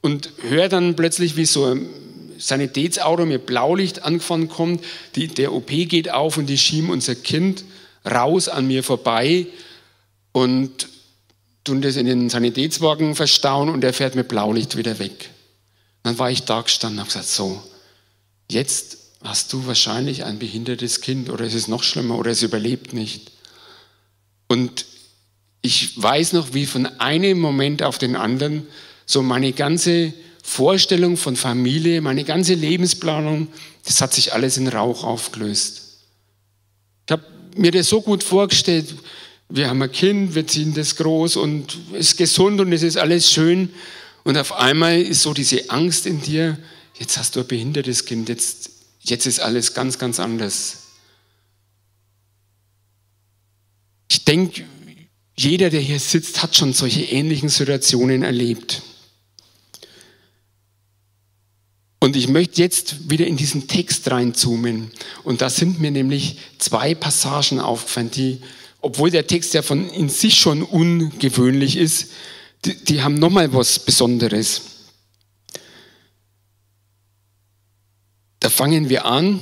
und 0.01 0.29
höre 0.41 0.67
dann 0.67 0.98
plötzlich, 0.98 1.38
wie 1.38 1.46
so 1.46 1.63
ein 1.63 1.88
Sanitätsauto 2.38 3.25
mit 3.25 3.46
Blaulicht 3.46 4.03
angefahren 4.03 4.50
kommt. 4.50 4.84
Die, 5.15 5.29
der 5.29 5.53
OP 5.53 5.70
geht 5.70 6.12
auf 6.12 6.38
und 6.38 6.48
die 6.48 6.58
schieben 6.58 6.89
unser 6.89 7.15
Kind 7.15 7.63
raus 8.06 8.50
an 8.50 8.67
mir 8.67 8.84
vorbei 8.84 9.48
und 10.34 10.89
tun 11.63 11.82
das 11.82 11.96
in 11.96 12.08
den 12.08 12.29
Sanitätswagen 12.29 13.15
verstauen 13.15 13.70
und 13.70 13.86
er 13.86 13.94
fährt 13.94 14.15
mit 14.15 14.27
Blaulicht 14.27 14.75
wieder 14.75 15.00
weg. 15.00 15.29
Dann 16.03 16.20
war 16.20 16.29
ich 16.29 16.44
da 16.44 16.60
gestanden 16.60 17.00
und 17.00 17.06
habe 17.06 17.08
gesagt, 17.08 17.29
so, 17.29 17.63
jetzt 18.51 19.07
hast 19.24 19.54
du 19.54 19.66
wahrscheinlich 19.66 20.24
ein 20.24 20.40
behindertes 20.40 21.02
Kind 21.02 21.30
oder 21.30 21.46
es 21.46 21.54
ist 21.54 21.68
noch 21.68 21.84
schlimmer 21.84 22.18
oder 22.18 22.32
es 22.32 22.44
überlebt 22.44 22.94
nicht. 22.94 23.32
Und 24.48 24.86
ich 25.62 26.02
weiß 26.02 26.34
noch, 26.34 26.54
wie 26.54 26.66
von 26.66 26.86
einem 26.86 27.40
Moment 27.40 27.84
auf 27.84 27.98
den 27.98 28.16
anderen 28.16 28.68
so 29.06 29.22
meine 29.22 29.54
ganze 29.54 30.14
Vorstellung 30.44 31.18
von 31.18 31.36
Familie, 31.36 32.02
meine 32.02 32.24
ganze 32.24 32.54
Lebensplanung, 32.54 33.50
das 33.84 34.02
hat 34.02 34.14
sich 34.14 34.34
alles 34.34 34.58
in 34.58 34.68
Rauch 34.68 35.04
aufgelöst. 35.04 36.00
Ich 37.06 37.12
habe 37.12 37.24
mir 37.56 37.72
das 37.72 37.90
so 37.90 38.02
gut 38.02 38.24
vorgestellt, 38.24 38.96
wir 39.50 39.70
haben 39.70 39.82
ein 39.82 39.92
Kind, 39.92 40.36
wir 40.36 40.46
ziehen 40.46 40.74
das 40.74 40.96
groß 40.98 41.38
und 41.38 41.78
es 41.94 42.10
ist 42.10 42.18
gesund 42.18 42.60
und 42.60 42.72
es 42.74 42.84
ist 42.84 42.98
alles 42.98 43.32
schön. 43.32 43.70
Und 44.24 44.38
auf 44.38 44.54
einmal 44.54 45.02
ist 45.02 45.22
so 45.22 45.34
diese 45.34 45.70
Angst 45.70 46.06
in 46.06 46.22
dir, 46.22 46.58
jetzt 47.00 47.18
hast 47.18 47.36
du 47.36 47.42
ein 47.42 47.48
behindertes 47.48 48.06
Kind, 48.06 48.28
jetzt, 48.28 48.72
jetzt 49.10 49.26
ist 49.26 49.40
alles 49.40 49.74
ganz, 49.74 50.00
ganz 50.00 50.20
anders. 50.20 50.84
Ich 54.10 54.26
denke, 54.26 54.66
jeder, 55.36 55.70
der 55.70 55.82
hier 55.82 56.00
sitzt, 56.00 56.42
hat 56.42 56.56
schon 56.56 56.74
solche 56.74 57.04
ähnlichen 57.04 57.50
Situationen 57.50 58.24
erlebt. 58.24 58.82
Und 62.00 62.16
ich 62.16 62.28
möchte 62.28 62.62
jetzt 62.62 63.10
wieder 63.10 63.28
in 63.28 63.38
diesen 63.38 63.68
Text 63.68 64.10
reinzoomen. 64.10 64.92
Und 65.24 65.42
da 65.42 65.50
sind 65.50 65.80
mir 65.80 65.92
nämlich 65.92 66.38
zwei 66.58 66.96
Passagen 66.96 67.60
aufgefallen, 67.60 68.12
die, 68.12 68.40
obwohl 68.82 69.12
der 69.12 69.28
Text 69.28 69.54
ja 69.54 69.62
von 69.62 69.90
in 69.90 70.10
sich 70.10 70.36
schon 70.36 70.64
ungewöhnlich 70.64 71.76
ist, 71.76 72.12
die, 72.66 72.76
die 72.84 73.02
haben 73.02 73.16
nochmal 73.16 73.54
was 73.54 73.80
Besonderes. 73.80 74.62
Da 78.39 78.50
fangen 78.50 78.89
wir 78.89 79.06
an, 79.06 79.39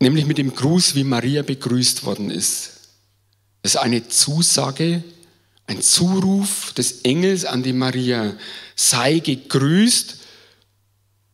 nämlich 0.00 0.26
mit 0.26 0.38
dem 0.38 0.54
Gruß, 0.54 0.94
wie 0.94 1.04
Maria 1.04 1.42
begrüßt 1.42 2.04
worden 2.04 2.30
ist. 2.30 2.72
Das 3.62 3.74
ist 3.74 3.80
eine 3.80 4.08
Zusage, 4.08 5.02
ein 5.66 5.82
Zuruf 5.82 6.72
des 6.72 7.02
Engels 7.02 7.44
an 7.44 7.62
die 7.62 7.72
Maria. 7.72 8.34
Sei 8.74 9.18
gegrüßt, 9.18 10.16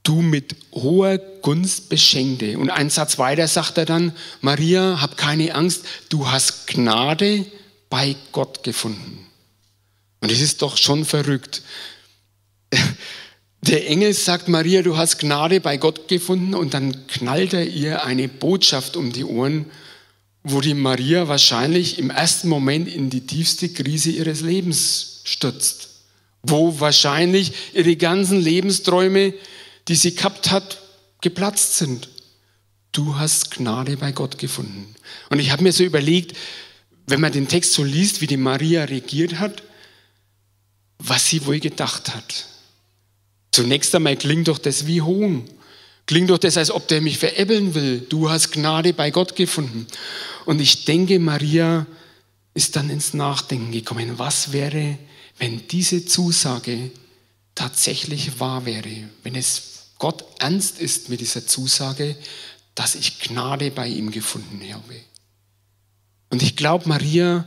du 0.02 0.22
mit 0.22 0.56
hoher 0.72 1.18
Gunst 1.18 1.88
beschenkte. 1.88 2.58
Und 2.58 2.70
einen 2.70 2.90
Satz 2.90 3.18
weiter 3.18 3.48
sagt 3.48 3.78
er 3.78 3.84
dann, 3.84 4.12
Maria, 4.40 5.00
hab 5.00 5.16
keine 5.16 5.54
Angst, 5.54 5.84
du 6.08 6.28
hast 6.28 6.66
Gnade 6.66 7.46
bei 7.88 8.16
Gott 8.32 8.62
gefunden. 8.62 9.26
Und 10.20 10.32
es 10.32 10.40
ist 10.40 10.62
doch 10.62 10.76
schon 10.76 11.04
verrückt. 11.04 11.62
Der 13.66 13.88
Engel 13.88 14.12
sagt, 14.12 14.46
Maria, 14.46 14.82
du 14.82 14.96
hast 14.96 15.18
Gnade 15.18 15.60
bei 15.60 15.76
Gott 15.76 16.06
gefunden 16.06 16.54
und 16.54 16.72
dann 16.72 17.08
knallt 17.08 17.52
er 17.52 17.66
ihr 17.66 18.04
eine 18.04 18.28
Botschaft 18.28 18.96
um 18.96 19.12
die 19.12 19.24
Ohren, 19.24 19.66
wo 20.44 20.60
die 20.60 20.74
Maria 20.74 21.26
wahrscheinlich 21.26 21.98
im 21.98 22.10
ersten 22.10 22.48
Moment 22.48 22.86
in 22.86 23.10
die 23.10 23.26
tiefste 23.26 23.68
Krise 23.68 24.10
ihres 24.10 24.42
Lebens 24.42 25.22
stürzt, 25.24 25.88
wo 26.44 26.78
wahrscheinlich 26.78 27.52
ihre 27.74 27.96
ganzen 27.96 28.40
Lebensträume, 28.40 29.34
die 29.88 29.96
sie 29.96 30.14
gehabt 30.14 30.52
hat, 30.52 30.78
geplatzt 31.20 31.76
sind. 31.76 32.08
Du 32.92 33.16
hast 33.16 33.50
Gnade 33.50 33.96
bei 33.96 34.12
Gott 34.12 34.38
gefunden. 34.38 34.94
Und 35.28 35.40
ich 35.40 35.50
habe 35.50 35.64
mir 35.64 35.72
so 35.72 35.82
überlegt, 35.82 36.36
wenn 37.08 37.20
man 37.20 37.32
den 37.32 37.48
Text 37.48 37.72
so 37.72 37.82
liest, 37.82 38.20
wie 38.20 38.28
die 38.28 38.36
Maria 38.36 38.84
regiert 38.84 39.40
hat, 39.40 39.64
was 40.98 41.26
sie 41.26 41.44
wohl 41.46 41.58
gedacht 41.58 42.14
hat. 42.14 42.46
Zunächst 43.56 43.94
einmal 43.94 44.16
klingt 44.16 44.48
doch 44.48 44.58
das 44.58 44.86
wie 44.86 45.00
Hohn. 45.00 45.42
Klingt 46.04 46.28
doch 46.28 46.36
das, 46.36 46.58
als 46.58 46.70
ob 46.70 46.88
der 46.88 47.00
mich 47.00 47.16
veräppeln 47.16 47.74
will. 47.74 48.00
Du 48.00 48.28
hast 48.28 48.52
Gnade 48.52 48.92
bei 48.92 49.10
Gott 49.10 49.34
gefunden. 49.34 49.86
Und 50.44 50.60
ich 50.60 50.84
denke, 50.84 51.18
Maria 51.18 51.86
ist 52.52 52.76
dann 52.76 52.90
ins 52.90 53.14
Nachdenken 53.14 53.72
gekommen. 53.72 54.18
Was 54.18 54.52
wäre, 54.52 54.98
wenn 55.38 55.66
diese 55.68 56.04
Zusage 56.04 56.90
tatsächlich 57.54 58.38
wahr 58.40 58.66
wäre? 58.66 59.08
Wenn 59.22 59.34
es 59.34 59.86
Gott 59.98 60.22
ernst 60.38 60.78
ist 60.78 61.08
mit 61.08 61.22
dieser 61.22 61.46
Zusage, 61.46 62.14
dass 62.74 62.94
ich 62.94 63.20
Gnade 63.20 63.70
bei 63.70 63.88
ihm 63.88 64.10
gefunden 64.10 64.60
habe. 64.70 65.00
Und 66.28 66.42
ich 66.42 66.56
glaube, 66.56 66.90
Maria 66.90 67.46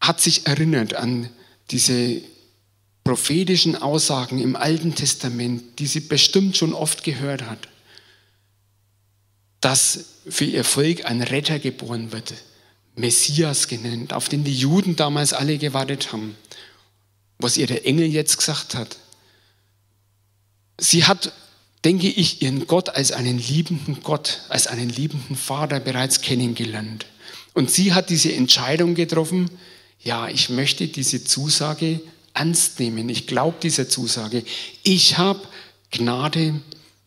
hat 0.00 0.20
sich 0.20 0.46
erinnert 0.46 0.94
an 0.94 1.28
diese 1.72 2.22
prophetischen 3.10 3.74
Aussagen 3.74 4.38
im 4.38 4.54
Alten 4.54 4.94
Testament, 4.94 5.80
die 5.80 5.88
sie 5.88 5.98
bestimmt 5.98 6.56
schon 6.56 6.72
oft 6.72 7.02
gehört 7.02 7.42
hat, 7.42 7.58
dass 9.60 10.04
für 10.28 10.44
ihr 10.44 10.62
Volk 10.62 11.06
ein 11.06 11.20
Retter 11.20 11.58
geboren 11.58 12.12
wird, 12.12 12.34
Messias 12.94 13.66
genannt, 13.66 14.12
auf 14.12 14.28
den 14.28 14.44
die 14.44 14.54
Juden 14.54 14.94
damals 14.94 15.32
alle 15.32 15.58
gewartet 15.58 16.12
haben, 16.12 16.36
was 17.40 17.56
ihr 17.56 17.66
der 17.66 17.84
Engel 17.84 18.06
jetzt 18.06 18.36
gesagt 18.36 18.76
hat. 18.76 18.96
Sie 20.78 21.04
hat, 21.04 21.32
denke 21.84 22.06
ich, 22.06 22.42
ihren 22.42 22.68
Gott 22.68 22.90
als 22.90 23.10
einen 23.10 23.38
liebenden 23.40 24.04
Gott, 24.04 24.42
als 24.50 24.68
einen 24.68 24.88
liebenden 24.88 25.34
Vater 25.34 25.80
bereits 25.80 26.20
kennengelernt. 26.20 27.06
Und 27.54 27.72
sie 27.72 27.92
hat 27.92 28.08
diese 28.08 28.32
Entscheidung 28.32 28.94
getroffen, 28.94 29.50
ja, 29.98 30.28
ich 30.28 30.48
möchte 30.48 30.86
diese 30.86 31.24
Zusage 31.24 32.00
ernst 32.34 32.80
nehmen. 32.80 33.08
Ich 33.08 33.26
glaube 33.26 33.58
dieser 33.62 33.88
Zusage. 33.88 34.44
Ich 34.82 35.18
habe 35.18 35.40
Gnade 35.90 36.60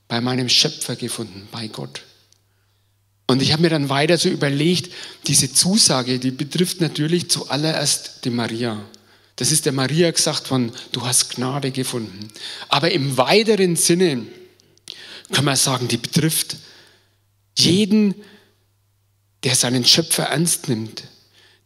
bei 0.08 0.22
meinem 0.22 0.50
Schöpfer 0.50 0.96
gefunden, 0.96 1.48
bei 1.52 1.68
Gott. 1.68 2.02
Und 3.28 3.42
ich 3.42 3.52
habe 3.54 3.62
mir 3.62 3.70
dann 3.70 3.90
weiter 3.90 4.18
so 4.18 4.30
überlegt, 4.30 4.92
diese 5.28 5.52
Zusage, 5.52 6.20
die 6.20 6.32
betrifft 6.32 6.82
natürlich 6.82 7.30
zuallererst 7.30 8.26
die 8.26 8.30
Maria. 8.30 8.84
Das 9.38 9.52
ist 9.52 9.66
der 9.66 9.74
Maria 9.74 10.12
gesagt 10.12 10.52
worden, 10.52 10.72
du 10.92 11.06
hast 11.06 11.32
Gnade 11.32 11.72
gefunden. 11.72 12.28
Aber 12.70 12.92
im 12.92 13.18
weiteren 13.18 13.76
Sinne 13.76 14.26
kann 15.32 15.46
man 15.46 15.56
sagen, 15.56 15.88
die 15.88 15.98
betrifft 15.98 16.58
jeden, 17.58 18.14
der 19.44 19.56
seinen 19.56 19.86
Schöpfer 19.86 20.26
ernst 20.26 20.70
nimmt, 20.70 21.04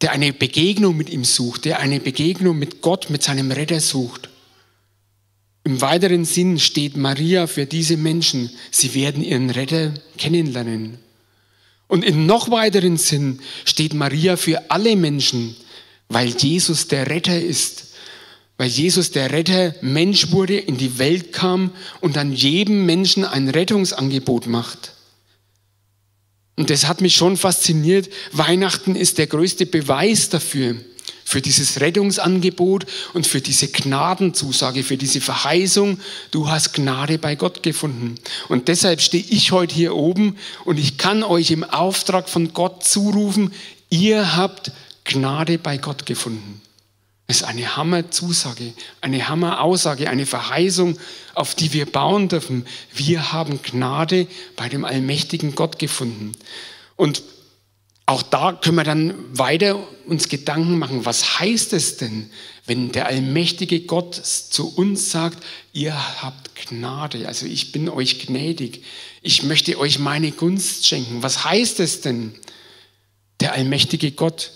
der 0.00 0.12
eine 0.12 0.32
Begegnung 0.32 0.96
mit 0.96 1.10
ihm 1.10 1.24
sucht, 1.24 1.64
der 1.64 1.80
eine 1.80 2.00
Begegnung 2.00 2.58
mit 2.58 2.82
Gott, 2.82 3.10
mit 3.10 3.22
seinem 3.22 3.50
Retter 3.50 3.80
sucht. 3.80 4.28
Im 5.64 5.80
weiteren 5.80 6.24
Sinn 6.24 6.58
steht 6.58 6.96
Maria 6.96 7.46
für 7.46 7.66
diese 7.66 7.96
Menschen. 7.96 8.50
Sie 8.70 8.94
werden 8.94 9.22
ihren 9.22 9.50
Retter 9.50 9.92
kennenlernen. 10.16 10.98
Und 11.88 12.04
im 12.04 12.26
noch 12.26 12.50
weiteren 12.50 12.96
Sinn 12.96 13.40
steht 13.64 13.94
Maria 13.94 14.36
für 14.36 14.70
alle 14.70 14.94
Menschen, 14.94 15.56
weil 16.08 16.28
Jesus 16.28 16.88
der 16.88 17.08
Retter 17.08 17.40
ist. 17.40 17.88
Weil 18.56 18.68
Jesus 18.68 19.10
der 19.10 19.30
Retter 19.30 19.74
Mensch 19.80 20.30
wurde, 20.30 20.58
in 20.58 20.76
die 20.78 20.98
Welt 20.98 21.32
kam 21.32 21.72
und 22.00 22.16
an 22.16 22.32
jedem 22.32 22.86
Menschen 22.86 23.24
ein 23.24 23.48
Rettungsangebot 23.48 24.46
macht. 24.46 24.92
Und 26.58 26.70
das 26.70 26.88
hat 26.88 27.00
mich 27.00 27.14
schon 27.14 27.36
fasziniert. 27.36 28.10
Weihnachten 28.32 28.96
ist 28.96 29.18
der 29.18 29.28
größte 29.28 29.64
Beweis 29.64 30.28
dafür, 30.28 30.74
für 31.24 31.40
dieses 31.40 31.80
Rettungsangebot 31.80 32.84
und 33.14 33.28
für 33.28 33.40
diese 33.40 33.68
Gnadenzusage, 33.68 34.82
für 34.82 34.96
diese 34.96 35.20
Verheißung, 35.20 36.00
du 36.32 36.50
hast 36.50 36.72
Gnade 36.72 37.18
bei 37.18 37.36
Gott 37.36 37.62
gefunden. 37.62 38.16
Und 38.48 38.66
deshalb 38.66 39.00
stehe 39.00 39.22
ich 39.28 39.52
heute 39.52 39.72
hier 39.72 39.94
oben 39.94 40.36
und 40.64 40.80
ich 40.80 40.98
kann 40.98 41.22
euch 41.22 41.52
im 41.52 41.62
Auftrag 41.62 42.28
von 42.28 42.52
Gott 42.52 42.82
zurufen, 42.82 43.52
ihr 43.88 44.34
habt 44.36 44.72
Gnade 45.04 45.58
bei 45.58 45.76
Gott 45.76 46.06
gefunden. 46.06 46.60
Das 47.28 47.42
ist 47.42 47.46
eine 47.46 47.76
Hammer-Zusage, 47.76 48.72
eine 49.02 49.28
Hammer-Aussage, 49.28 50.08
eine 50.08 50.24
Verheißung, 50.24 50.98
auf 51.34 51.54
die 51.54 51.74
wir 51.74 51.84
bauen 51.84 52.30
dürfen. 52.30 52.66
Wir 52.94 53.32
haben 53.32 53.60
Gnade 53.62 54.26
bei 54.56 54.70
dem 54.70 54.86
allmächtigen 54.86 55.54
Gott 55.54 55.78
gefunden. 55.78 56.32
Und 56.96 57.22
auch 58.06 58.22
da 58.22 58.52
können 58.52 58.76
wir 58.76 58.84
dann 58.84 59.12
weiter 59.36 59.78
uns 60.06 60.30
Gedanken 60.30 60.78
machen, 60.78 61.04
was 61.04 61.38
heißt 61.38 61.74
es 61.74 61.98
denn, 61.98 62.30
wenn 62.64 62.92
der 62.92 63.04
allmächtige 63.08 63.80
Gott 63.80 64.14
zu 64.14 64.74
uns 64.74 65.10
sagt, 65.10 65.44
ihr 65.74 66.22
habt 66.22 66.56
Gnade, 66.56 67.28
also 67.28 67.44
ich 67.44 67.72
bin 67.72 67.90
euch 67.90 68.20
gnädig, 68.20 68.84
ich 69.20 69.42
möchte 69.42 69.78
euch 69.78 69.98
meine 69.98 70.32
Gunst 70.32 70.86
schenken. 70.86 71.22
Was 71.22 71.44
heißt 71.44 71.80
es 71.80 72.00
denn, 72.00 72.32
der 73.40 73.52
allmächtige 73.52 74.12
Gott? 74.12 74.52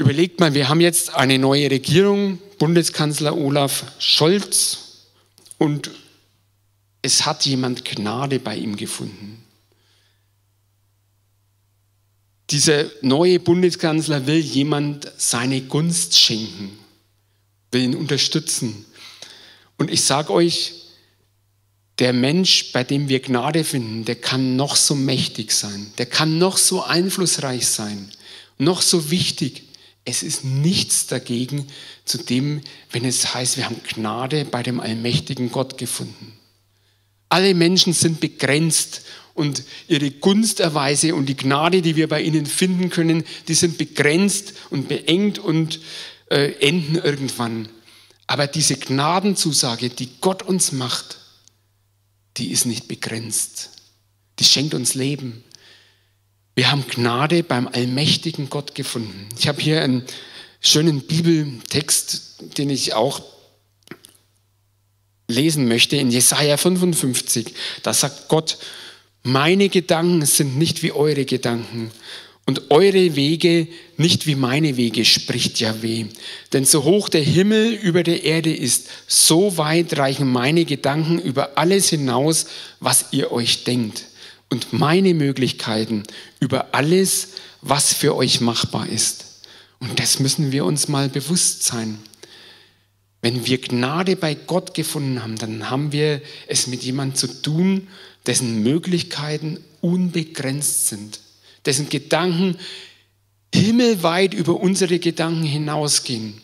Überlegt 0.00 0.40
mal, 0.40 0.54
wir 0.54 0.70
haben 0.70 0.80
jetzt 0.80 1.12
eine 1.14 1.38
neue 1.38 1.70
Regierung, 1.70 2.38
Bundeskanzler 2.58 3.36
Olaf 3.36 3.84
Scholz, 3.98 4.78
und 5.58 5.90
es 7.02 7.26
hat 7.26 7.44
jemand 7.44 7.84
Gnade 7.84 8.38
bei 8.38 8.56
ihm 8.56 8.76
gefunden. 8.76 9.44
Dieser 12.48 12.86
neue 13.02 13.40
Bundeskanzler 13.40 14.26
will 14.26 14.38
jemand 14.38 15.12
seine 15.18 15.60
Gunst 15.60 16.18
schenken, 16.18 16.78
will 17.70 17.82
ihn 17.82 17.94
unterstützen. 17.94 18.86
Und 19.76 19.90
ich 19.90 20.00
sage 20.00 20.32
euch, 20.32 20.72
der 21.98 22.14
Mensch, 22.14 22.72
bei 22.72 22.84
dem 22.84 23.10
wir 23.10 23.20
Gnade 23.20 23.64
finden, 23.64 24.06
der 24.06 24.16
kann 24.16 24.56
noch 24.56 24.76
so 24.76 24.94
mächtig 24.94 25.52
sein, 25.52 25.92
der 25.98 26.06
kann 26.06 26.38
noch 26.38 26.56
so 26.56 26.82
einflussreich 26.82 27.66
sein, 27.66 28.10
noch 28.56 28.80
so 28.80 29.10
wichtig. 29.10 29.64
Es 30.10 30.24
ist 30.24 30.44
nichts 30.44 31.06
dagegen 31.06 31.66
zu 32.04 32.18
dem, 32.18 32.62
wenn 32.90 33.04
es 33.04 33.32
heißt, 33.32 33.56
wir 33.56 33.66
haben 33.66 33.80
Gnade 33.82 34.44
bei 34.44 34.62
dem 34.62 34.80
allmächtigen 34.80 35.52
Gott 35.52 35.78
gefunden. 35.78 36.32
Alle 37.28 37.54
Menschen 37.54 37.92
sind 37.92 38.18
begrenzt 38.20 39.02
und 39.34 39.62
ihre 39.86 40.10
Gunsterweise 40.10 41.14
und 41.14 41.26
die 41.26 41.36
Gnade, 41.36 41.80
die 41.80 41.94
wir 41.94 42.08
bei 42.08 42.22
ihnen 42.22 42.44
finden 42.44 42.90
können, 42.90 43.24
die 43.46 43.54
sind 43.54 43.78
begrenzt 43.78 44.54
und 44.70 44.88
beengt 44.88 45.38
und 45.38 45.80
äh, 46.28 46.54
enden 46.54 46.96
irgendwann. 46.96 47.68
Aber 48.26 48.48
diese 48.48 48.76
Gnadenzusage, 48.76 49.90
die 49.90 50.08
Gott 50.20 50.42
uns 50.42 50.72
macht, 50.72 51.18
die 52.36 52.50
ist 52.50 52.66
nicht 52.66 52.88
begrenzt. 52.88 53.70
Die 54.40 54.44
schenkt 54.44 54.74
uns 54.74 54.94
Leben. 54.94 55.44
Wir 56.60 56.70
haben 56.70 56.84
Gnade 56.86 57.42
beim 57.42 57.68
allmächtigen 57.68 58.50
Gott 58.50 58.74
gefunden. 58.74 59.30
Ich 59.38 59.48
habe 59.48 59.62
hier 59.62 59.80
einen 59.80 60.04
schönen 60.60 61.00
Bibeltext, 61.00 62.58
den 62.58 62.68
ich 62.68 62.92
auch 62.92 63.22
lesen 65.26 65.68
möchte, 65.68 65.96
in 65.96 66.10
Jesaja 66.10 66.58
55. 66.58 67.54
Da 67.82 67.94
sagt 67.94 68.28
Gott, 68.28 68.58
meine 69.22 69.70
Gedanken 69.70 70.26
sind 70.26 70.58
nicht 70.58 70.82
wie 70.82 70.92
eure 70.92 71.24
Gedanken 71.24 71.92
und 72.44 72.70
eure 72.70 73.16
Wege 73.16 73.66
nicht 73.96 74.26
wie 74.26 74.34
meine 74.34 74.76
Wege, 74.76 75.06
spricht 75.06 75.60
Yahweh. 75.60 76.08
Denn 76.52 76.66
so 76.66 76.84
hoch 76.84 77.08
der 77.08 77.22
Himmel 77.22 77.72
über 77.72 78.02
der 78.02 78.22
Erde 78.22 78.54
ist, 78.54 78.88
so 79.06 79.56
weit 79.56 79.96
reichen 79.96 80.30
meine 80.30 80.66
Gedanken 80.66 81.20
über 81.20 81.56
alles 81.56 81.88
hinaus, 81.88 82.44
was 82.80 83.06
ihr 83.12 83.32
euch 83.32 83.64
denkt 83.64 84.09
und 84.50 84.72
meine 84.72 85.14
Möglichkeiten 85.14 86.02
über 86.40 86.74
alles, 86.74 87.28
was 87.62 87.94
für 87.94 88.14
euch 88.14 88.40
machbar 88.40 88.88
ist. 88.88 89.24
Und 89.78 89.98
das 89.98 90.18
müssen 90.18 90.52
wir 90.52 90.64
uns 90.66 90.88
mal 90.88 91.08
bewusst 91.08 91.62
sein. 91.62 91.98
Wenn 93.22 93.46
wir 93.46 93.60
Gnade 93.60 94.16
bei 94.16 94.34
Gott 94.34 94.74
gefunden 94.74 95.22
haben, 95.22 95.36
dann 95.36 95.70
haben 95.70 95.92
wir 95.92 96.20
es 96.46 96.66
mit 96.66 96.82
jemandem 96.82 97.16
zu 97.16 97.42
tun, 97.42 97.88
dessen 98.26 98.62
Möglichkeiten 98.62 99.58
unbegrenzt 99.80 100.88
sind, 100.88 101.20
dessen 101.64 101.88
Gedanken 101.88 102.56
himmelweit 103.54 104.34
über 104.34 104.60
unsere 104.60 104.98
Gedanken 104.98 105.44
hinausgehen. 105.44 106.40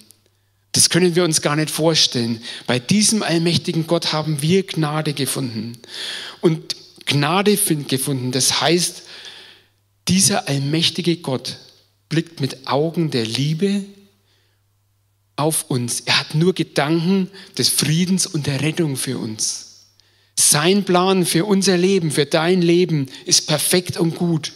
Das 0.73 0.91
können 0.91 1.15
wir 1.17 1.25
uns 1.25 1.41
gar 1.41 1.57
nicht 1.57 1.71
vorstellen. 1.71 2.43
Bei 2.67 2.79
diesem 2.79 3.23
allmächtigen 3.23 3.87
Gott 3.87 4.13
haben 4.13 4.43
wir 4.43 4.67
Gnade 4.67 5.15
gefunden. 5.15 5.79
Und 6.43 6.77
Gnade 7.07 7.57
gefunden. 7.57 8.33
Das 8.33 8.61
heißt, 8.61 9.03
dieser 10.09 10.49
allmächtige 10.49 11.17
Gott 11.17 11.57
blickt 12.09 12.41
mit 12.41 12.67
Augen 12.67 13.11
der 13.11 13.25
Liebe, 13.25 13.85
auf 15.37 15.71
uns. 15.71 16.01
Er 16.01 16.19
hat 16.19 16.35
nur 16.35 16.55
Gedanken 16.55 17.31
des 17.57 17.69
Friedens 17.69 18.27
und 18.27 18.47
der 18.47 18.63
Rettung 18.63 18.97
für 18.97 19.19
uns. 19.19 19.87
Sein 20.39 20.85
Plan 20.85 21.25
für 21.25 21.45
unser 21.45 21.77
Leben, 21.77 22.11
für 22.11 22.27
dein 22.27 22.63
Leben 22.63 23.09
ist 23.25 23.47
perfekt 23.47 23.97
und 23.97 24.17
gut. 24.17 24.53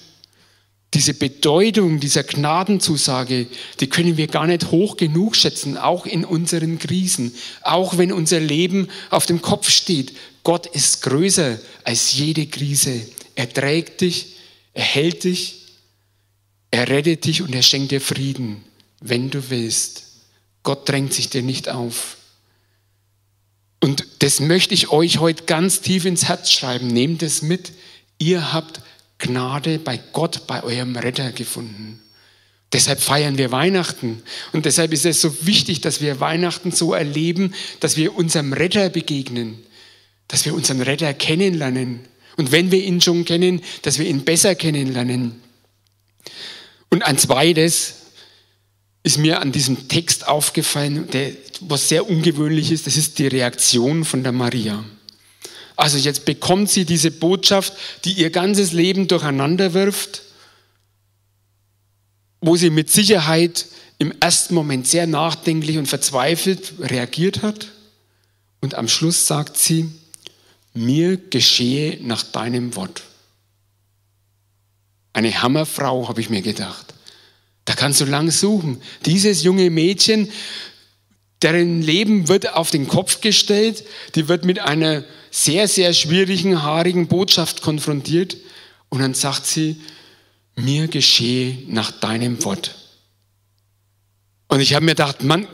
Diese 0.94 1.14
Bedeutung 1.14 2.00
dieser 2.00 2.24
Gnadenzusage, 2.24 3.46
die 3.78 3.88
können 3.88 4.16
wir 4.16 4.26
gar 4.26 4.46
nicht 4.46 4.72
hoch 4.72 4.96
genug 4.96 5.36
schätzen, 5.36 5.76
auch 5.76 6.04
in 6.04 6.24
unseren 6.24 6.80
Krisen, 6.80 7.32
auch 7.62 7.96
wenn 7.96 8.12
unser 8.12 8.40
Leben 8.40 8.88
auf 9.10 9.26
dem 9.26 9.40
Kopf 9.40 9.70
steht. 9.70 10.12
Gott 10.42 10.66
ist 10.66 11.02
größer 11.02 11.60
als 11.84 12.14
jede 12.14 12.46
Krise. 12.46 13.02
Er 13.36 13.52
trägt 13.52 14.00
dich, 14.00 14.36
er 14.74 14.82
hält 14.82 15.22
dich, 15.22 15.60
er 16.72 16.88
rettet 16.88 17.24
dich 17.24 17.42
und 17.42 17.54
er 17.54 17.62
schenkt 17.62 17.92
dir 17.92 18.00
Frieden, 18.00 18.64
wenn 19.00 19.30
du 19.30 19.48
willst. 19.50 20.06
Gott 20.64 20.88
drängt 20.88 21.14
sich 21.14 21.30
dir 21.30 21.42
nicht 21.42 21.68
auf. 21.68 22.16
Und 23.82 24.06
das 24.18 24.40
möchte 24.40 24.74
ich 24.74 24.90
euch 24.90 25.18
heute 25.18 25.44
ganz 25.44 25.80
tief 25.80 26.04
ins 26.04 26.28
Herz 26.28 26.50
schreiben. 26.50 26.88
Nehmt 26.88 27.22
es 27.22 27.42
mit. 27.42 27.72
Ihr 28.18 28.52
habt 28.52 28.82
Gnade 29.20 29.78
bei 29.78 30.00
Gott, 30.12 30.46
bei 30.46 30.62
eurem 30.64 30.96
Retter 30.96 31.30
gefunden. 31.30 32.00
Deshalb 32.72 33.00
feiern 33.00 33.38
wir 33.38 33.52
Weihnachten. 33.52 34.22
Und 34.52 34.64
deshalb 34.64 34.92
ist 34.92 35.04
es 35.04 35.20
so 35.20 35.46
wichtig, 35.46 35.80
dass 35.80 36.00
wir 36.00 36.20
Weihnachten 36.20 36.72
so 36.72 36.92
erleben, 36.92 37.54
dass 37.80 37.96
wir 37.96 38.16
unserem 38.16 38.52
Retter 38.52 38.88
begegnen, 38.90 39.58
dass 40.28 40.44
wir 40.44 40.54
unseren 40.54 40.80
Retter 40.80 41.12
kennenlernen. 41.14 42.00
Und 42.36 42.52
wenn 42.52 42.70
wir 42.70 42.82
ihn 42.82 43.00
schon 43.00 43.24
kennen, 43.24 43.60
dass 43.82 43.98
wir 43.98 44.06
ihn 44.06 44.24
besser 44.24 44.54
kennenlernen. 44.54 45.40
Und 46.90 47.02
ein 47.02 47.18
zweites, 47.18 47.96
ist 49.02 49.18
mir 49.18 49.40
an 49.40 49.52
diesem 49.52 49.88
Text 49.88 50.28
aufgefallen, 50.28 51.08
der, 51.10 51.32
was 51.60 51.88
sehr 51.88 52.08
ungewöhnlich 52.08 52.70
ist, 52.70 52.86
das 52.86 52.96
ist 52.96 53.18
die 53.18 53.26
Reaktion 53.26 54.04
von 54.04 54.22
der 54.22 54.32
Maria. 54.32 54.84
Also 55.80 55.96
jetzt 55.96 56.26
bekommt 56.26 56.68
sie 56.68 56.84
diese 56.84 57.10
Botschaft, 57.10 57.72
die 58.04 58.12
ihr 58.12 58.28
ganzes 58.28 58.72
Leben 58.72 59.08
durcheinander 59.08 59.72
wirft, 59.72 60.20
wo 62.42 62.54
sie 62.54 62.68
mit 62.68 62.90
Sicherheit 62.90 63.64
im 63.96 64.12
ersten 64.20 64.54
Moment 64.54 64.86
sehr 64.86 65.06
nachdenklich 65.06 65.78
und 65.78 65.86
verzweifelt 65.86 66.74
reagiert 66.80 67.40
hat. 67.40 67.68
Und 68.60 68.74
am 68.74 68.88
Schluss 68.88 69.26
sagt 69.26 69.56
sie, 69.56 69.88
mir 70.74 71.16
geschehe 71.16 71.96
nach 72.02 72.24
deinem 72.24 72.76
Wort. 72.76 73.02
Eine 75.14 75.40
Hammerfrau, 75.42 76.08
habe 76.08 76.20
ich 76.20 76.28
mir 76.28 76.42
gedacht. 76.42 76.92
Da 77.64 77.72
kannst 77.72 78.02
du 78.02 78.04
lang 78.04 78.30
suchen. 78.30 78.82
Dieses 79.06 79.44
junge 79.44 79.70
Mädchen, 79.70 80.30
deren 81.40 81.80
Leben 81.80 82.28
wird 82.28 82.52
auf 82.52 82.70
den 82.70 82.86
Kopf 82.86 83.22
gestellt, 83.22 83.82
die 84.14 84.28
wird 84.28 84.44
mit 84.44 84.58
einer 84.58 85.04
sehr, 85.30 85.68
sehr 85.68 85.92
schwierigen, 85.92 86.62
haarigen 86.62 87.06
Botschaft 87.06 87.62
konfrontiert 87.62 88.36
und 88.88 89.00
dann 89.00 89.14
sagt 89.14 89.46
sie, 89.46 89.80
mir 90.56 90.88
geschehe 90.88 91.58
nach 91.68 91.90
deinem 91.90 92.42
Wort. 92.44 92.74
Und 94.48 94.60
ich 94.60 94.74
habe 94.74 94.84
mir 94.84 94.92
gedacht, 94.92 95.22
man, 95.22 95.46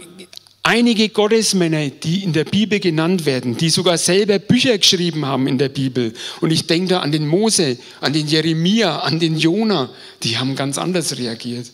einige 0.62 1.10
Gottesmänner, 1.10 1.90
die 1.90 2.24
in 2.24 2.32
der 2.32 2.44
Bibel 2.44 2.80
genannt 2.80 3.26
werden, 3.26 3.56
die 3.56 3.70
sogar 3.70 3.98
selber 3.98 4.38
Bücher 4.38 4.76
geschrieben 4.78 5.26
haben 5.26 5.46
in 5.46 5.58
der 5.58 5.68
Bibel, 5.68 6.14
und 6.40 6.50
ich 6.50 6.66
denke 6.66 6.90
da 6.90 7.00
an 7.00 7.12
den 7.12 7.26
Mose, 7.26 7.78
an 8.00 8.12
den 8.12 8.26
Jeremia, 8.26 9.00
an 9.00 9.20
den 9.20 9.38
Jona, 9.38 9.90
die 10.22 10.38
haben 10.38 10.56
ganz 10.56 10.78
anders 10.78 11.18
reagiert. 11.18 11.70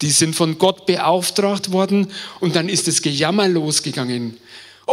Die 0.00 0.10
sind 0.10 0.34
von 0.34 0.58
Gott 0.58 0.86
beauftragt 0.86 1.72
worden 1.72 2.08
und 2.40 2.56
dann 2.56 2.68
ist 2.68 2.88
das 2.88 3.02
Gejammer 3.02 3.48
losgegangen. 3.48 4.36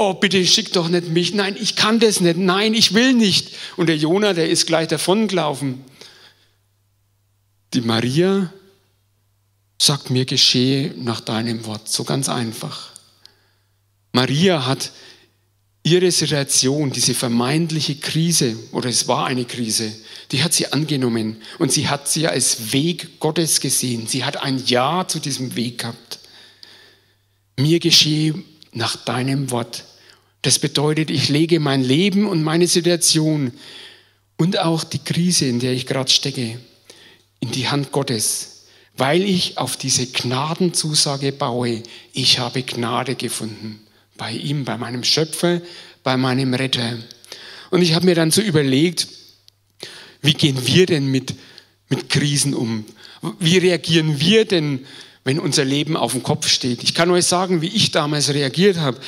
Oh, 0.01 0.13
bitte 0.13 0.45
schick 0.45 0.71
doch 0.71 0.87
nicht 0.87 1.09
mich. 1.09 1.33
Nein, 1.33 1.57
ich 1.59 1.75
kann 1.75 1.99
das 1.99 2.21
nicht. 2.21 2.37
Nein, 2.37 2.73
ich 2.73 2.93
will 2.93 3.11
nicht. 3.11 3.49
Und 3.75 3.87
der 3.87 3.97
Jonah, 3.97 4.31
der 4.31 4.49
ist 4.49 4.65
gleich 4.65 4.87
davongelaufen. 4.87 5.83
Die 7.73 7.81
Maria 7.81 8.53
sagt 9.77 10.09
mir, 10.09 10.23
geschehe 10.23 10.93
nach 10.95 11.19
deinem 11.19 11.65
Wort. 11.65 11.89
So 11.89 12.05
ganz 12.05 12.29
einfach. 12.29 12.91
Maria 14.13 14.65
hat 14.65 14.93
ihre 15.83 16.11
Situation, 16.11 16.91
diese 16.91 17.13
vermeintliche 17.13 17.95
Krise, 17.95 18.55
oder 18.71 18.87
es 18.87 19.09
war 19.09 19.25
eine 19.25 19.43
Krise, 19.43 19.93
die 20.31 20.43
hat 20.43 20.53
sie 20.53 20.71
angenommen 20.71 21.41
und 21.57 21.73
sie 21.73 21.89
hat 21.89 22.07
sie 22.07 22.25
als 22.25 22.71
Weg 22.71 23.19
Gottes 23.19 23.59
gesehen. 23.59 24.07
Sie 24.07 24.23
hat 24.23 24.37
ein 24.37 24.63
Ja 24.65 25.05
zu 25.05 25.19
diesem 25.19 25.57
Weg 25.57 25.79
gehabt. 25.79 26.19
Mir 27.57 27.81
geschehe 27.81 28.33
nach 28.71 28.95
deinem 28.95 29.51
Wort. 29.51 29.83
Das 30.41 30.59
bedeutet, 30.59 31.09
ich 31.09 31.29
lege 31.29 31.59
mein 31.59 31.83
Leben 31.83 32.27
und 32.27 32.43
meine 32.43 32.67
Situation 32.67 33.51
und 34.37 34.59
auch 34.59 34.83
die 34.83 34.99
Krise, 34.99 35.45
in 35.45 35.59
der 35.59 35.73
ich 35.73 35.85
gerade 35.85 36.09
stecke, 36.09 36.59
in 37.41 37.51
die 37.51 37.67
Hand 37.67 37.91
Gottes, 37.91 38.65
weil 38.95 39.23
ich 39.23 39.57
auf 39.57 39.75
diese 39.75 40.07
Gnadenzusage 40.07 41.33
baue. 41.33 41.83
Ich 42.13 42.39
habe 42.39 42.63
Gnade 42.63 43.15
gefunden 43.15 43.81
bei 44.17 44.31
ihm, 44.31 44.65
bei 44.65 44.77
meinem 44.77 45.03
Schöpfer, 45.03 45.61
bei 46.03 46.15
meinem 46.15 46.53
Retter. 46.53 46.97
Und 47.69 47.81
ich 47.81 47.93
habe 47.93 48.05
mir 48.05 48.15
dann 48.15 48.31
so 48.31 48.41
überlegt, 48.41 49.07
wie 50.21 50.33
gehen 50.33 50.65
wir 50.65 50.85
denn 50.85 51.07
mit, 51.07 51.33
mit 51.89 52.09
Krisen 52.09 52.53
um? 52.53 52.85
Wie 53.39 53.57
reagieren 53.57 54.19
wir 54.19 54.45
denn, 54.45 54.85
wenn 55.23 55.39
unser 55.39 55.65
Leben 55.65 55.97
auf 55.97 56.13
dem 56.13 56.23
Kopf 56.23 56.47
steht? 56.47 56.83
Ich 56.83 56.93
kann 56.93 57.11
euch 57.11 57.25
sagen, 57.25 57.61
wie 57.61 57.67
ich 57.67 57.91
damals 57.91 58.33
reagiert 58.33 58.77
habe. 58.77 58.99